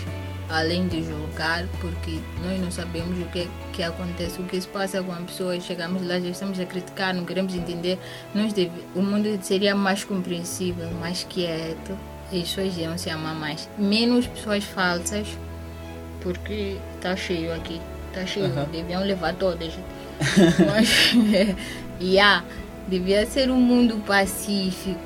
além 0.54 0.88
de 0.88 1.04
julgar, 1.04 1.66
porque 1.82 2.20
nós 2.44 2.60
não 2.62 2.70
sabemos 2.70 3.20
o 3.20 3.26
que, 3.30 3.50
que 3.74 3.82
acontece, 3.82 4.40
o 4.40 4.44
que 4.44 4.62
se 4.62 4.68
passa 4.68 5.02
com 5.02 5.12
as 5.12 5.24
pessoas. 5.24 5.64
Chegamos 5.64 6.06
lá, 6.08 6.20
já 6.20 6.30
estamos 6.30 6.60
a 6.60 6.66
criticar, 6.66 7.14
não 7.14 7.26
queremos 7.26 7.56
entender. 7.56 7.98
Nós 8.36 8.54
deve, 8.54 8.72
o 8.94 9.02
mundo 9.02 9.28
seria 9.42 9.76
mais 9.76 10.04
compreensível, 10.04 10.90
mais 10.92 11.26
quieto, 11.28 11.98
e 12.32 12.42
as 12.42 12.50
pessoas 12.50 12.78
iam 12.78 12.96
se 13.00 13.10
amar 13.10 13.34
mais. 13.34 13.68
Menos 13.80 14.28
pessoas 14.28 14.64
falsas, 14.64 15.28
porque 16.22 16.78
está 16.96 17.16
cheio 17.16 17.52
aqui. 17.54 17.82
Está 18.10 18.24
cheio, 18.28 18.48
deviam 18.72 19.04
levar 19.04 19.34
todas. 19.34 19.74
Mas, 20.68 21.16
yeah, 22.00 22.46
devia 22.88 23.26
ser 23.26 23.50
um 23.50 23.60
mundo 23.60 23.98
pacífico, 24.06 25.00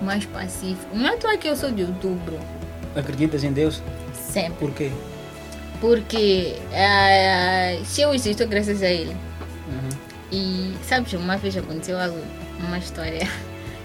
mais 0.00 0.24
pacífico. 0.26 0.96
Não 0.96 1.08
é 1.08 1.14
à 1.14 1.16
toa 1.16 1.36
que 1.36 1.48
eu 1.48 1.56
sou 1.56 1.72
de 1.72 1.82
outubro, 1.82 2.38
Acreditas 2.94 3.42
em 3.42 3.52
Deus? 3.52 3.82
Sempre. 4.34 4.58
Por 4.58 4.72
quê? 4.72 4.90
Porque 5.80 6.56
eh, 6.72 7.80
se 7.84 8.02
eu 8.02 8.12
existo 8.12 8.46
graças 8.46 8.82
a 8.82 8.88
ele. 8.88 9.16
Uhum. 9.68 9.88
E 10.32 10.74
sabes, 10.82 11.12
uma 11.12 11.36
vez 11.36 11.56
aconteceu 11.56 11.98
algo, 11.98 12.18
uma 12.58 12.78
história 12.78 13.28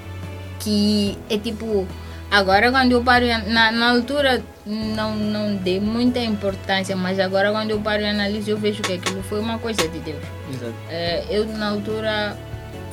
que 0.59 1.17
é 1.29 1.38
tipo, 1.38 1.88
agora 2.31 2.71
quando 2.71 2.93
eu 2.93 3.03
paro, 3.03 3.25
na, 3.47 3.71
na 3.71 3.91
altura 3.91 4.43
não, 4.65 5.15
não 5.15 5.55
dei 5.55 5.79
muita 5.79 6.19
importância, 6.19 6.95
mas 6.95 7.19
agora 7.19 7.51
quando 7.51 7.71
eu 7.71 7.79
paro 7.79 8.01
e 8.01 8.05
analiso 8.05 8.49
eu 8.49 8.57
vejo 8.57 8.81
que 8.81 8.93
aquilo 8.93 9.21
foi 9.23 9.39
uma 9.39 9.59
coisa 9.59 9.88
de 9.88 9.99
Deus. 9.99 10.23
Exato. 10.53 10.73
Eh, 10.89 11.25
eu 11.29 11.45
na 11.45 11.69
altura 11.69 12.38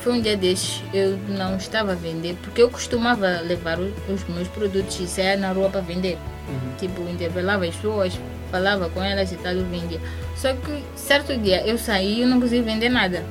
foi 0.07 0.12
um 0.12 0.21
dia 0.21 0.37
desses, 0.37 0.85
eu 0.95 1.19
não 1.29 1.57
estava 1.57 1.90
a 1.90 1.95
vender, 1.97 2.37
porque 2.40 2.62
eu 2.62 2.71
costumava 2.71 3.40
levar 3.40 3.77
os 3.81 4.25
meus 4.29 4.47
produtos 4.47 5.01
e 5.01 5.07
sair 5.09 5.37
na 5.37 5.51
rua 5.51 5.69
para 5.69 5.81
vender. 5.81 6.16
Uhum. 6.49 6.77
Tipo, 6.79 7.09
interpelava 7.09 7.64
as 7.64 7.75
pessoas, 7.75 8.16
falava 8.49 8.88
com 8.88 9.03
elas 9.03 9.33
e 9.33 9.37
tal, 9.37 9.53
eu 9.53 9.66
vendia. 9.66 10.01
Só 10.37 10.55
que 10.55 10.85
certo 10.95 11.37
dia 11.37 11.66
eu 11.66 11.77
saí 11.77 12.19
e 12.19 12.23
eu 12.23 12.29
não 12.29 12.40
consegui 12.40 12.62
vender 12.62 12.88
nada. 12.88 13.25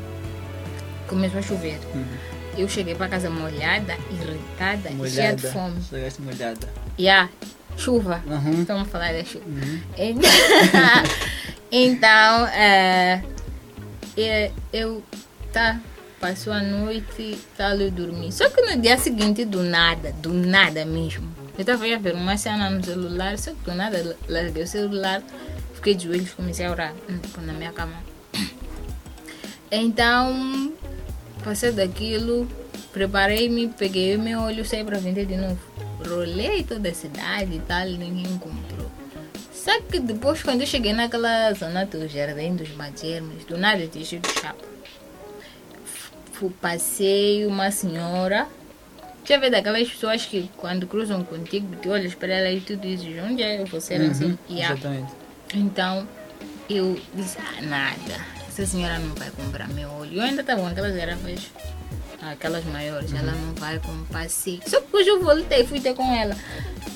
Começou 1.07 1.39
a 1.39 1.41
chover. 1.41 1.79
Uhum. 1.93 2.03
Eu 2.57 2.67
cheguei 2.67 2.93
para 2.93 3.07
casa 3.07 3.29
molhada, 3.29 3.95
irritada, 4.11 4.89
e 4.89 5.09
cheia 5.09 5.33
de 5.33 5.43
Molhada. 5.43 5.51
fome. 5.53 5.81
Chegaste 5.81 6.21
molhada. 6.21 6.67
E 6.97 7.07
a 7.07 7.29
chuva. 7.77 8.21
Uhum. 8.27 8.59
Estamos 8.59 8.81
a 8.81 8.85
falar 8.91 9.13
da 9.13 9.23
chuva. 9.23 9.45
Uhum. 9.47 9.79
então, 11.71 12.47
é, 12.47 13.23
é, 14.17 14.51
eu 14.73 15.01
tá, 15.53 15.79
passou 16.19 16.53
a 16.53 16.61
noite, 16.61 17.37
tal, 17.57 17.75
eu 17.75 17.91
dormi. 17.91 18.31
Só 18.31 18.49
que 18.49 18.61
no 18.61 18.81
dia 18.81 18.97
seguinte, 18.97 19.45
do 19.45 19.63
nada, 19.63 20.11
do 20.13 20.33
nada 20.33 20.85
mesmo. 20.85 21.29
Eu 21.57 21.61
estava 21.61 21.85
a 21.85 21.97
ver 21.97 22.13
uma 22.13 22.37
cena 22.37 22.69
no 22.69 22.83
celular, 22.83 23.37
só 23.37 23.51
que 23.51 23.63
do 23.63 23.73
nada 23.73 24.17
larguei 24.27 24.63
o 24.63 24.67
celular, 24.67 25.23
fiquei 25.73 25.95
de 25.95 26.05
joelhos, 26.05 26.33
comecei 26.33 26.65
a 26.65 26.71
orar 26.71 26.93
hum, 27.09 27.19
na 27.41 27.53
minha 27.53 27.71
cama. 27.71 27.95
Então, 29.71 30.71
passei 31.43 31.71
daquilo, 31.71 32.47
preparei-me, 32.93 33.67
peguei 33.67 34.15
meu 34.15 34.41
olho, 34.41 34.63
saí 34.63 34.83
para 34.83 34.99
vender 34.99 35.25
de 35.25 35.35
novo. 35.35 35.59
Rolei 36.07 36.63
toda 36.63 36.89
a 36.89 36.93
cidade 36.93 37.55
e 37.55 37.59
tal, 37.59 37.85
ninguém 37.87 38.37
comprou. 38.37 38.91
Só 39.51 39.81
que 39.81 39.99
depois, 39.99 40.43
quando 40.43 40.61
eu 40.61 40.67
cheguei 40.67 40.93
naquela 40.93 41.51
zona 41.53 41.85
do 41.85 42.07
jardim 42.07 42.55
dos 42.55 42.69
Magermes, 42.75 43.43
do 43.45 43.57
nada 43.57 43.81
eu 43.81 43.87
de 43.87 44.05
chapa. 44.05 44.74
Fu- 46.37 46.49
Passei 46.61 47.45
uma 47.45 47.71
senhora. 47.71 48.47
Já 49.27 49.37
vê 49.39 49.49
daquelas 49.49 49.87
pessoas 49.89 50.25
que 50.25 50.49
quando 50.57 50.85
cruzam 50.85 51.23
contigo, 51.23 51.75
tu 51.81 51.89
olhas 51.89 52.13
para 52.13 52.33
ela 52.33 52.49
e 52.51 52.61
tu 52.61 52.75
dizes, 52.75 53.07
onde 53.23 53.41
é 53.41 53.63
você? 53.65 53.97
Uhum. 53.97 54.11
Assim, 54.11 54.37
Exatamente. 54.49 55.11
então 55.55 56.07
eu 56.69 56.99
disse, 57.13 57.37
ah, 57.39 57.61
nada, 57.63 58.21
essa 58.47 58.65
senhora 58.67 58.99
não 58.99 59.15
vai 59.15 59.31
comprar 59.31 59.67
meu 59.69 59.89
olho. 59.93 60.17
Eu 60.17 60.21
ainda 60.21 60.41
estava 60.41 60.61
com 60.61 60.67
aquelas 60.67 60.95
garrafas, 60.95 61.39
aquelas 62.31 62.63
maiores, 62.65 63.13
ela 63.13 63.31
não 63.31 63.53
vai 63.55 63.79
comprar. 63.79 64.23
Passei. 64.23 64.59
Só 64.65 64.77
que 64.79 64.85
depois 64.85 65.07
eu 65.07 65.21
voltei 65.21 65.65
fui 65.65 65.79
ter 65.79 65.93
com 65.93 66.03
ela. 66.13 66.35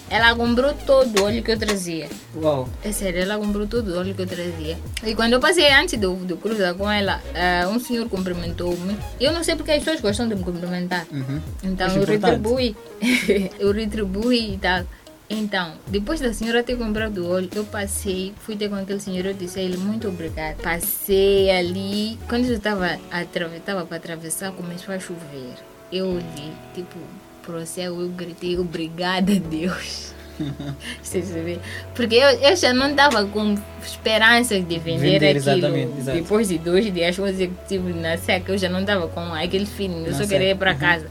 Ela 0.10 0.36
comprou 0.36 0.74
todo 0.74 1.20
o 1.20 1.24
óleo 1.26 1.44
que 1.44 1.52
eu 1.52 1.60
trazia. 1.60 2.10
Uau. 2.36 2.68
É 2.84 2.92
sério, 2.92 3.22
ela 3.22 3.38
comprou 3.38 3.68
todo 3.68 3.90
o 3.90 4.00
óleo 4.00 4.16
que 4.16 4.22
eu 4.24 4.28
trazia. 4.28 4.78
E 5.04 5.14
quando 5.14 5.34
eu 5.34 5.40
passei 5.40 5.72
antes 5.72 6.00
do, 6.00 6.16
do 6.16 6.36
cruzar 6.38 6.74
com 6.74 6.90
ela, 6.90 7.22
eh, 7.34 7.68
um 7.68 7.80
senhor 7.80 8.10
cumprimentou-me. 8.10 8.98
Eu 9.20 9.32
não 9.32 9.44
sei 9.44 9.56
porque 9.56 9.72
as 9.72 9.80
pessoas 9.80 10.02
gostam 10.02 10.28
de 10.28 10.36
me 10.36 10.44
cumprimentar. 10.44 11.06
Uhum. 11.12 11.40
Então 11.64 11.88
Acho 11.88 11.98
eu 11.98 12.04
importante. 12.04 12.26
retribuí. 12.32 12.76
eu 13.60 13.72
retribuí 13.72 14.54
e 14.56 14.58
tal. 14.58 14.84
Então, 15.30 15.74
depois 15.86 16.20
da 16.20 16.34
senhora 16.34 16.64
ter 16.64 16.76
comprado 16.76 17.20
o 17.20 17.32
óleo, 17.32 17.50
eu 17.56 17.64
passei, 17.64 18.34
fui 18.40 18.56
ter 18.56 18.68
com 18.68 18.76
aquele 18.76 19.00
senhor, 19.00 19.26
eu 19.28 19.34
disse 19.34 19.60
a 19.60 19.62
ele 19.62 19.78
muito 19.78 20.08
obrigado. 20.08 20.58
Passei 20.58 21.52
ali, 21.52 22.18
quando 22.28 22.46
eu 22.46 22.56
estava 22.56 23.86
para 23.86 23.98
atravessar, 23.98 24.52
começou 24.54 24.94
a 24.94 25.00
chover. 25.00 25.54
Eu 25.92 26.08
olhei, 26.08 26.52
tipo, 26.74 26.98
pro 27.44 27.64
céu, 27.66 28.02
eu 28.02 28.10
gritei 28.10 28.58
obrigada 28.58 29.36
Deus. 29.36 30.14
Vocês 31.04 31.30
vê? 31.32 31.60
Porque 31.94 32.16
eu, 32.16 32.30
eu 32.30 32.56
já 32.56 32.74
não 32.74 32.90
estava 32.90 33.26
com 33.26 33.56
esperança 33.84 34.60
de 34.60 34.80
vender, 34.80 35.20
Vender, 35.20 35.38
aquilo. 35.38 35.38
exatamente, 35.38 36.00
exato. 36.00 36.18
Depois 36.18 36.48
de 36.48 36.58
dois 36.58 36.92
dias 36.94 37.18
consecutivos 37.18 37.96
na 37.96 38.18
seca, 38.18 38.52
eu 38.52 38.58
já 38.58 38.70
não 38.70 38.82
estava 38.82 39.08
com 39.08 39.34
aquele 39.34 39.66
feeling, 39.66 40.06
eu 40.06 40.12
Na 40.12 40.18
só 40.18 40.26
queria 40.26 40.52
ir 40.52 40.58
para 40.58 40.72
uhum. 40.72 40.80
casa. 40.80 41.08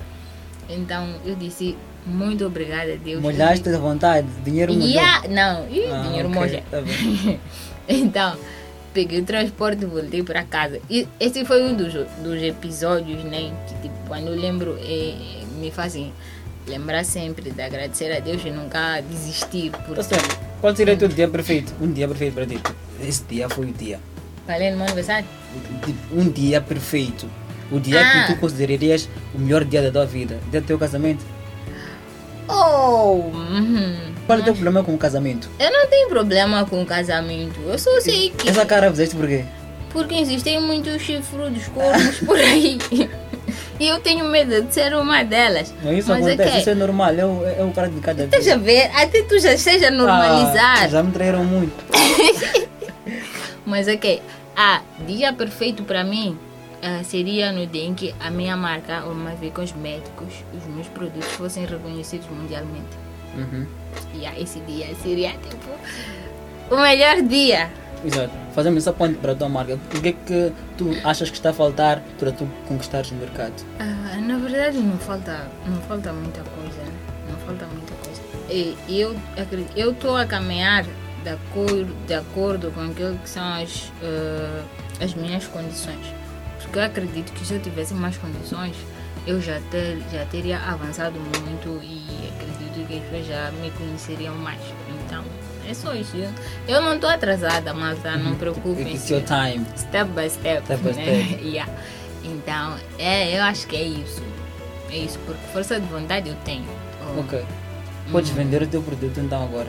Então 0.69 1.15
eu 1.25 1.35
disse 1.35 1.77
muito 2.09 2.45
obrigada 2.47 2.97
Deus. 2.97 3.21
Molhaste 3.23 3.69
à 3.69 3.79
vontade, 3.79 4.27
dinheiro 4.45 4.73
molhou. 4.73 4.89
Yeah, 4.89 5.29
não, 5.29 5.69
Ih, 5.71 5.87
Ah, 5.93 6.03
dinheiro 6.03 6.29
ok, 6.29 6.41
molha. 6.41 6.63
tá 6.71 6.79
então, 7.89 8.37
peguei 8.93 9.21
o 9.21 9.25
transporte 9.25 9.83
e 9.85 9.87
voltei 9.87 10.23
para 10.23 10.43
casa. 10.45 10.81
E 10.91 11.07
esse 11.21 11.45
foi 11.45 11.63
um 11.63 11.75
dos, 11.75 11.93
dos 11.93 12.43
episódios, 12.43 13.23
né? 13.25 13.53
Que 13.67 13.75
tipo, 13.83 13.95
quando 14.09 14.29
eu 14.29 14.35
lembro, 14.41 14.77
eh, 14.81 15.15
me 15.61 15.71
fazem 15.71 16.13
lembrar 16.67 17.05
sempre 17.05 17.51
de 17.51 17.63
agradecer 17.63 18.13
a 18.15 18.21
Deus 18.21 18.43
e 18.45 18.51
nunca 18.51 19.01
desistir. 19.01 19.71
Tá 19.71 19.79
Porque 19.79 20.03
certo. 20.03 20.39
Qual 20.61 20.75
seria 20.75 20.95
o 20.95 20.97
teu 20.97 21.09
dia 21.09 21.29
perfeito? 21.29 21.73
Um 21.81 21.93
dia 21.93 22.07
perfeito 22.09 22.35
para 22.35 22.47
ti. 22.47 22.59
Esse 23.01 23.23
dia 23.25 23.49
foi 23.49 23.67
o 23.67 23.73
dia. 23.73 24.01
falei 24.47 24.71
no 24.71 24.77
meu 24.79 24.87
aniversário. 24.87 25.27
Um 26.13 26.29
dia 26.31 26.61
perfeito. 26.61 27.27
O 27.71 27.79
dia 27.79 28.01
Ah. 28.01 28.27
que 28.27 28.33
tu 28.35 28.41
considerarias 28.41 29.09
o 29.35 29.39
melhor 29.39 29.65
dia 29.65 29.83
da 29.83 29.91
tua 29.91 30.07
vida. 30.07 30.39
Dia 30.51 30.61
do 30.61 30.67
teu 30.67 30.79
casamento. 30.79 31.25
Oh! 32.49 33.31
uhum. 33.35 33.97
Qual 34.27 34.39
é 34.39 34.43
o 34.43 34.45
teu 34.45 34.53
problema 34.55 34.85
com 34.85 34.95
o 34.95 34.99
casamento? 34.99 35.49
Eu 35.59 35.71
não 35.71 35.87
tenho 35.87 36.09
problema 36.09 36.65
com 36.67 36.85
casamento. 36.85 37.59
Eu 37.67 37.79
só 37.79 38.01
sei 38.01 38.31
que. 38.31 38.49
Essa 38.49 38.67
cara 38.67 38.91
fizeste 38.91 39.17
por 39.17 39.27
quê? 39.27 39.45
Porque 39.91 40.15
existem 40.17 40.61
muitos 40.61 41.01
chifrudos 41.01 41.67
cornos 41.69 42.19
por 42.27 42.37
aí. 42.39 42.79
E 43.81 43.89
eu 43.89 44.01
tenho 44.01 44.27
medo 44.27 44.63
de 44.63 44.75
ser 44.75 44.95
uma 44.95 45.23
delas. 45.23 45.73
Mas 45.83 45.99
isso 45.99 46.09
Mas 46.11 46.27
é 46.27 46.29
acontece, 46.33 46.53
que- 46.53 46.59
isso 46.59 46.71
é 46.71 46.75
normal, 46.75 47.11
é 47.15 47.25
o, 47.25 47.47
é 47.47 47.65
o 47.65 47.71
cara 47.71 47.89
de 47.89 48.01
cada 48.01 48.25
Estás 48.25 48.49
a 48.49 48.57
ver? 48.57 48.91
Até 48.95 49.23
tu 49.23 49.39
já 49.39 49.57
seja 49.57 49.91
normalizar. 49.91 50.83
Ah, 50.83 50.89
já 50.89 51.03
me 51.03 51.13
traíram 51.13 51.45
muito. 51.45 51.73
Mas 53.65 53.87
ok. 53.89 54.21
Ah, 54.57 54.83
dia 55.07 55.33
perfeito 55.33 55.85
para 55.85 56.03
mim 56.05 56.37
ah, 56.83 57.03
seria 57.03 57.53
no 57.53 57.67
dia 57.67 57.85
em 57.85 57.95
que 57.95 58.15
a 58.21 58.31
minha 58.31 58.57
marca, 58.57 59.05
ou 59.05 59.15
mais 59.15 59.39
bem 59.39 59.51
cosméticos, 59.51 60.45
os 60.57 60.67
meus 60.67 60.87
produtos 60.89 61.31
fossem 61.33 61.65
reconhecidos 61.65 62.29
mundialmente. 62.29 62.97
Uhum. 63.37 63.67
E 64.15 64.27
ah, 64.27 64.39
esse 64.39 64.61
dia 64.61 64.95
seria 65.03 65.33
tipo 65.33 65.71
o 66.71 66.77
melhor 66.77 67.23
dia. 67.23 67.71
Exato. 68.05 68.31
Fazemos 68.55 68.85
essa 68.85 68.93
ponte 68.93 69.19
para 69.19 69.33
a 69.33 69.35
tua 69.35 69.49
marca. 69.49 69.75
O 69.75 70.01
que 70.01 70.09
é 70.09 70.13
que 70.13 70.53
tu 70.77 70.91
achas 71.05 71.31
que 71.31 71.37
está 71.37 71.51
a 71.51 71.53
faltar 71.53 72.01
para 72.19 72.31
tu 72.31 72.49
conquistares 72.67 73.11
o 73.11 73.15
mercado? 73.15 73.55
Ah, 73.81 74.17
na 74.21 74.39
verdade 74.39 74.79
não 74.79 74.99
falta, 74.99 75.49
não 75.67 75.81
falta 75.83 76.13
muita 76.13 76.43
coisa, 76.43 76.83
não 77.29 77.37
falta 77.39 77.67
muita 77.67 77.95
coisa. 77.95 78.23
E 78.51 78.77
eu 78.89 79.17
acredito, 79.37 79.77
eu 79.77 79.93
estou 79.93 80.17
a 80.17 80.25
caminhar 80.25 80.85
de 81.23 81.31
acordo, 81.31 82.07
de 82.07 82.15
acordo 82.15 82.71
com 82.71 82.81
aquilo 82.81 83.19
que 83.19 83.29
são 83.29 83.43
as, 83.43 83.93
ah, 84.03 84.63
as 85.03 85.15
minhas 85.15 85.47
condições. 85.47 86.15
Porque 86.69 86.79
eu 86.81 86.85
acredito 86.85 87.33
que 87.33 87.47
se 87.47 87.55
eu 87.55 87.61
tivesse 87.61 87.95
mais 87.95 88.19
condições, 88.19 88.77
eu 89.27 89.41
já, 89.41 89.59
ter, 89.71 89.99
já 90.13 90.27
teria 90.27 90.59
avançado 90.59 91.19
muito 91.19 91.81
e 91.83 92.31
acredito 92.37 92.87
que 92.87 92.99
as 92.99 93.05
pessoas 93.05 93.27
já 93.27 93.51
me 93.53 93.71
conheceriam 93.71 94.35
mais. 94.37 94.61
Então, 95.07 95.25
é 95.67 95.73
só 95.73 95.95
isso. 95.95 96.15
Eu- 96.67 96.83
não 96.83 96.95
estou 96.97 97.09
atrasada, 97.09 97.73
malta, 97.73 98.17
não 98.17 98.35
preocupem. 98.35 98.95
It's 98.95 99.09
your 99.09 99.23
time. 99.23 99.65
Step 99.77 100.11
by 100.13 100.29
step. 100.29 100.63
Step 100.67 100.83
by 100.83 100.93
né? 100.95 101.25
step. 101.25 101.41
Yeah. 101.49 101.73
Então, 102.23 102.77
é, 102.99 103.39
eu 103.39 103.43
acho 103.45 103.67
que 103.67 103.77
é 103.77 103.85
isso. 103.85 104.23
É 104.91 104.99
isso, 104.99 105.19
porque 105.25 105.41
força 105.53 105.81
de 105.81 105.87
vontade 105.87 106.29
eu 106.29 106.37
tenho. 106.45 106.69
Oh. 107.17 107.21
Ok. 107.21 107.43
Podes 108.13 108.31
vender 108.31 108.63
o 108.63 108.67
teu 108.67 108.83
produto 108.83 109.19
então 109.21 109.43
agora. 109.43 109.69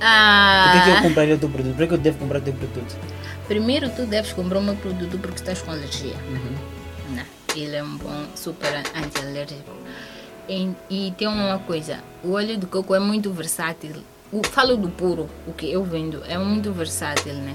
Ah, 0.00 0.70
Por 0.72 0.72
que, 0.72 0.90
que 0.90 0.96
eu 0.96 1.02
compraria 1.02 1.34
o 1.36 1.38
teu 1.38 1.48
produto? 1.48 1.72
Por 1.74 1.82
que, 1.82 1.86
que 1.88 1.94
eu 1.94 1.98
devo 1.98 2.18
comprar 2.18 2.38
o 2.38 2.42
teu 2.42 2.52
produto? 2.52 2.96
Primeiro, 3.46 3.90
tu 3.90 4.06
deves 4.06 4.32
comprar 4.32 4.58
o 4.58 4.62
meu 4.62 4.76
produto 4.76 5.18
porque 5.18 5.36
estás 5.36 5.60
com 5.60 5.70
alergia. 5.70 6.14
Uhum. 6.28 7.16
Não, 7.16 7.24
ele 7.54 7.76
é 7.76 7.82
um 7.82 7.96
bom 7.96 8.24
super 8.34 8.74
anti-alérgico. 8.94 9.70
E, 10.48 10.70
e 10.88 11.12
tem 11.16 11.28
uma 11.28 11.58
coisa: 11.58 11.98
o 12.22 12.32
óleo 12.32 12.56
de 12.56 12.66
coco 12.66 12.94
é 12.94 12.98
muito 12.98 13.30
versátil. 13.32 13.96
O, 14.32 14.42
falo 14.46 14.76
do 14.76 14.88
puro, 14.88 15.28
o 15.46 15.52
que 15.52 15.70
eu 15.70 15.84
vendo, 15.84 16.22
é 16.26 16.36
muito 16.38 16.72
versátil, 16.72 17.34
né? 17.34 17.54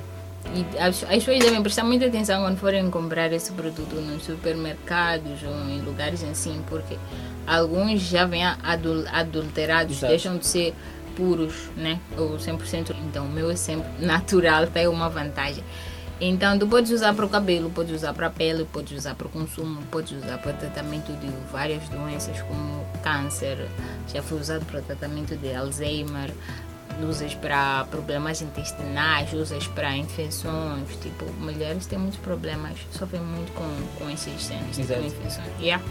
E 0.55 0.79
as, 0.79 1.03
as 1.03 1.09
pessoas 1.09 1.39
devem 1.39 1.61
prestar 1.61 1.83
muita 1.83 2.05
atenção 2.05 2.41
quando 2.41 2.57
forem 2.57 2.89
comprar 2.89 3.31
esse 3.33 3.51
produto 3.51 3.95
nos 3.95 4.23
supermercados 4.23 5.43
ou 5.43 5.53
em 5.69 5.81
lugares 5.81 6.23
assim, 6.23 6.63
porque 6.67 6.97
alguns 7.45 8.01
já 8.01 8.25
vêm 8.25 8.45
adul, 8.45 9.05
adulterados, 9.11 9.97
Exato. 9.97 10.11
deixam 10.11 10.37
de 10.37 10.47
ser 10.47 10.73
puros, 11.19 11.53
né? 11.75 11.99
Ou 12.17 12.37
100%. 12.37 12.95
Então, 13.07 13.25
o 13.25 13.29
meu 13.29 13.51
é 13.51 13.55
sempre 13.57 13.89
natural, 13.99 14.67
tem 14.67 14.87
uma 14.87 15.09
vantagem. 15.09 15.63
Então, 16.21 16.57
tu 16.57 16.67
podes 16.67 16.91
usar 16.91 17.13
para 17.13 17.25
o 17.25 17.29
cabelo, 17.29 17.69
podes 17.69 17.95
usar 17.95 18.13
para 18.13 18.27
a 18.27 18.29
pele, 18.29 18.65
podes 18.71 18.97
usar 18.97 19.15
para 19.15 19.27
o 19.27 19.29
consumo, 19.29 19.81
podes 19.83 20.11
usar 20.11 20.37
para 20.37 20.51
tratamento 20.53 21.13
de 21.13 21.27
várias 21.51 21.87
doenças 21.87 22.41
como 22.41 22.85
câncer, 23.01 23.69
já 24.13 24.21
foi 24.21 24.39
usado 24.39 24.65
para 24.65 24.81
tratamento 24.81 25.37
de 25.37 25.53
Alzheimer, 25.53 26.31
usas 27.07 27.33
para 27.35 27.85
problemas 27.85 28.41
intestinais, 28.41 29.31
usas 29.31 29.65
para 29.67 29.95
infecções, 29.95 30.89
tipo, 31.01 31.25
mulheres 31.39 31.85
têm 31.85 31.97
muitos 31.97 32.19
problemas, 32.19 32.77
sofrem 32.91 33.21
muito 33.21 33.53
com, 33.53 33.69
com 33.97 34.09
esses 34.09 34.43
cenas, 34.43 34.75
tipo, 34.75 34.91
Exato. 34.91 35.05
infecções. 35.05 35.47
Yeah. 35.61 35.81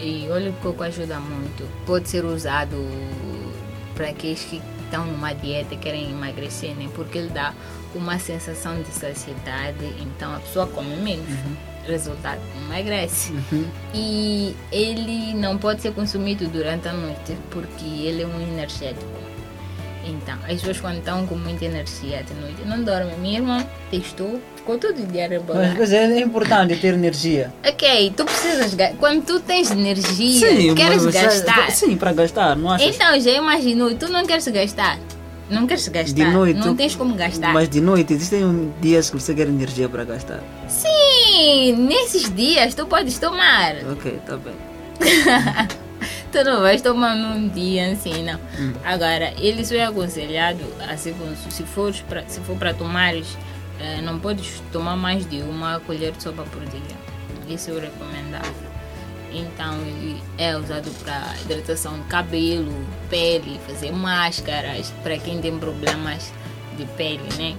E 0.00 0.28
óleo 0.30 0.50
de 0.50 0.58
coco 0.58 0.82
ajuda 0.82 1.20
muito. 1.20 1.68
Pode 1.84 2.08
ser 2.08 2.24
usado 2.24 2.76
para 4.00 4.08
aqueles 4.08 4.42
que 4.44 4.62
estão 4.84 5.04
numa 5.04 5.34
dieta 5.34 5.74
e 5.74 5.76
querem 5.76 6.10
emagrecer, 6.10 6.74
né? 6.74 6.88
Porque 6.94 7.18
ele 7.18 7.28
dá 7.28 7.52
uma 7.94 8.18
sensação 8.18 8.80
de 8.80 8.88
saciedade, 8.88 9.84
então 10.00 10.34
a 10.34 10.38
pessoa 10.40 10.66
come 10.66 10.96
menos. 10.96 11.28
Resultado, 11.86 12.40
emagrece. 12.64 13.34
E 13.92 14.56
ele 14.72 15.34
não 15.34 15.58
pode 15.58 15.82
ser 15.82 15.92
consumido 15.92 16.48
durante 16.48 16.88
a 16.88 16.94
noite 16.94 17.36
porque 17.50 17.84
ele 17.84 18.22
é 18.22 18.26
um 18.26 18.40
energético. 18.40 19.29
Então, 20.10 20.34
as 20.44 20.54
pessoas 20.54 20.80
quando 20.80 20.98
estão 20.98 21.26
com 21.26 21.36
muita 21.36 21.64
energia 21.64 22.22
de 22.22 22.34
noite 22.34 22.62
não 22.66 22.82
dormem. 22.82 23.16
Minha 23.18 23.38
irmã 23.38 23.66
testou, 23.90 24.40
ficou 24.56 24.78
todo 24.78 24.94
dia 24.94 25.22
Mas, 25.22 25.30
rebolada. 25.30 25.74
mas 25.78 25.92
é 25.92 26.04
é 26.04 26.20
importante 26.20 26.76
ter 26.76 26.94
energia. 26.94 27.52
Ok, 27.64 28.12
tu 28.16 28.24
precisas. 28.24 28.76
Quando 28.98 29.24
tu 29.24 29.40
tens 29.40 29.70
energia, 29.70 30.74
queres 30.74 31.04
mas 31.04 31.14
gastar. 31.14 31.70
Sim, 31.70 31.96
para 31.96 32.12
gastar, 32.12 32.56
não 32.56 32.70
achas? 32.70 32.94
Então, 32.94 33.20
já 33.20 33.30
imaginou, 33.30 33.94
tu 33.94 34.08
não 34.08 34.26
queres 34.26 34.46
gastar. 34.48 34.98
Não 35.48 35.66
queres 35.66 35.86
gastar. 35.88 36.14
de 36.14 36.24
noite. 36.24 36.58
não 36.58 36.76
tens 36.76 36.94
como 36.94 37.14
gastar. 37.14 37.52
Mas 37.52 37.68
de 37.68 37.80
noite 37.80 38.12
existem 38.12 38.72
dias 38.80 39.10
que 39.10 39.18
você 39.20 39.34
quer 39.34 39.48
energia 39.48 39.88
para 39.88 40.04
gastar. 40.04 40.40
Sim, 40.68 41.72
nesses 41.72 42.34
dias 42.34 42.74
tu 42.74 42.86
podes 42.86 43.18
tomar. 43.18 43.74
Ok, 43.92 44.20
tá 44.24 44.36
bem. 44.36 44.54
Tu 46.32 46.44
não 46.44 46.60
vais 46.60 46.80
tomar 46.80 47.16
num 47.16 47.48
dia 47.48 47.90
assim, 47.92 48.22
não. 48.22 48.38
Agora, 48.84 49.32
ele 49.38 49.64
só 49.64 49.74
é 49.74 49.84
aconselhado, 49.84 50.60
assim, 50.88 51.12
se- 51.50 52.02
pra, 52.08 52.22
se 52.28 52.38
for 52.40 52.56
para 52.56 52.72
tomares, 52.72 53.36
eh, 53.80 54.00
não 54.00 54.18
podes 54.20 54.62
tomar 54.72 54.96
mais 54.96 55.28
de 55.28 55.40
uma 55.42 55.80
colher 55.80 56.12
de 56.12 56.22
sopa 56.22 56.44
por 56.44 56.62
dia. 56.66 56.96
Isso 57.48 57.70
é 57.70 57.74
o 57.74 57.80
recomendável. 57.80 58.70
Então, 59.32 59.76
é 60.38 60.56
usado 60.56 60.90
para 61.02 61.34
hidratação 61.42 61.94
de 61.98 62.04
cabelo, 62.04 62.72
pele, 63.08 63.60
fazer 63.66 63.92
máscaras, 63.92 64.92
para 65.02 65.18
quem 65.18 65.40
tem 65.40 65.58
problemas 65.58 66.32
de 66.76 66.84
pele, 66.96 67.20
né? 67.38 67.56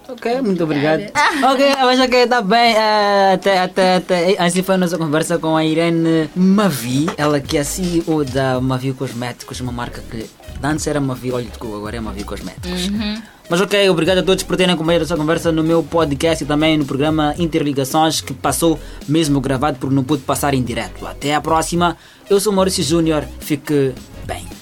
Ok, 0.08 0.40
muito 0.40 0.62
obrigado. 0.62 1.02
ok, 1.42 1.72
acho 1.72 2.08
que 2.08 2.16
está 2.16 2.40
bem. 2.42 2.76
eh, 2.76 3.32
até, 3.34 3.58
até, 3.58 3.96
até. 3.96 4.40
Assim 4.40 4.62
foi 4.62 4.76
a 4.76 4.78
nossa 4.78 4.96
conversa 4.96 5.36
com 5.36 5.56
a 5.56 5.64
Irene 5.64 6.30
Mavi, 6.36 7.06
ela 7.16 7.40
que 7.40 7.56
é 7.56 7.60
a 7.62 7.64
CEO 7.64 8.24
da 8.24 8.60
Mavi 8.60 8.92
Cosméticos, 8.92 9.60
uma 9.60 9.72
marca 9.72 10.00
que 10.00 10.30
antes 10.62 10.86
era 10.86 11.00
Mavi 11.00 11.32
Olho 11.32 11.50
de 11.50 11.58
Cuba, 11.58 11.78
agora 11.78 11.96
é 11.96 12.00
Mavi 12.00 12.22
Cosméticos. 12.22 12.88
Mas 13.48 13.60
ok, 13.60 13.88
obrigado 13.90 14.18
a 14.18 14.22
todos 14.22 14.42
por 14.42 14.56
terem 14.56 14.74
acompanhado 14.74 15.04
essa 15.04 15.16
conversa 15.16 15.52
no 15.52 15.62
meu 15.62 15.82
podcast 15.82 16.42
e 16.42 16.46
também 16.46 16.78
no 16.78 16.86
programa 16.86 17.34
Interligações, 17.38 18.20
que 18.20 18.32
passou 18.32 18.80
mesmo 19.06 19.40
gravado 19.40 19.78
porque 19.78 19.94
não 19.94 20.02
pude 20.02 20.22
passar 20.22 20.54
em 20.54 20.62
direto. 20.62 21.06
Até 21.06 21.34
a 21.34 21.40
próxima. 21.40 21.96
Eu 22.28 22.40
sou 22.40 22.52
Maurício 22.52 22.82
Júnior. 22.82 23.24
Fique. 23.40 23.92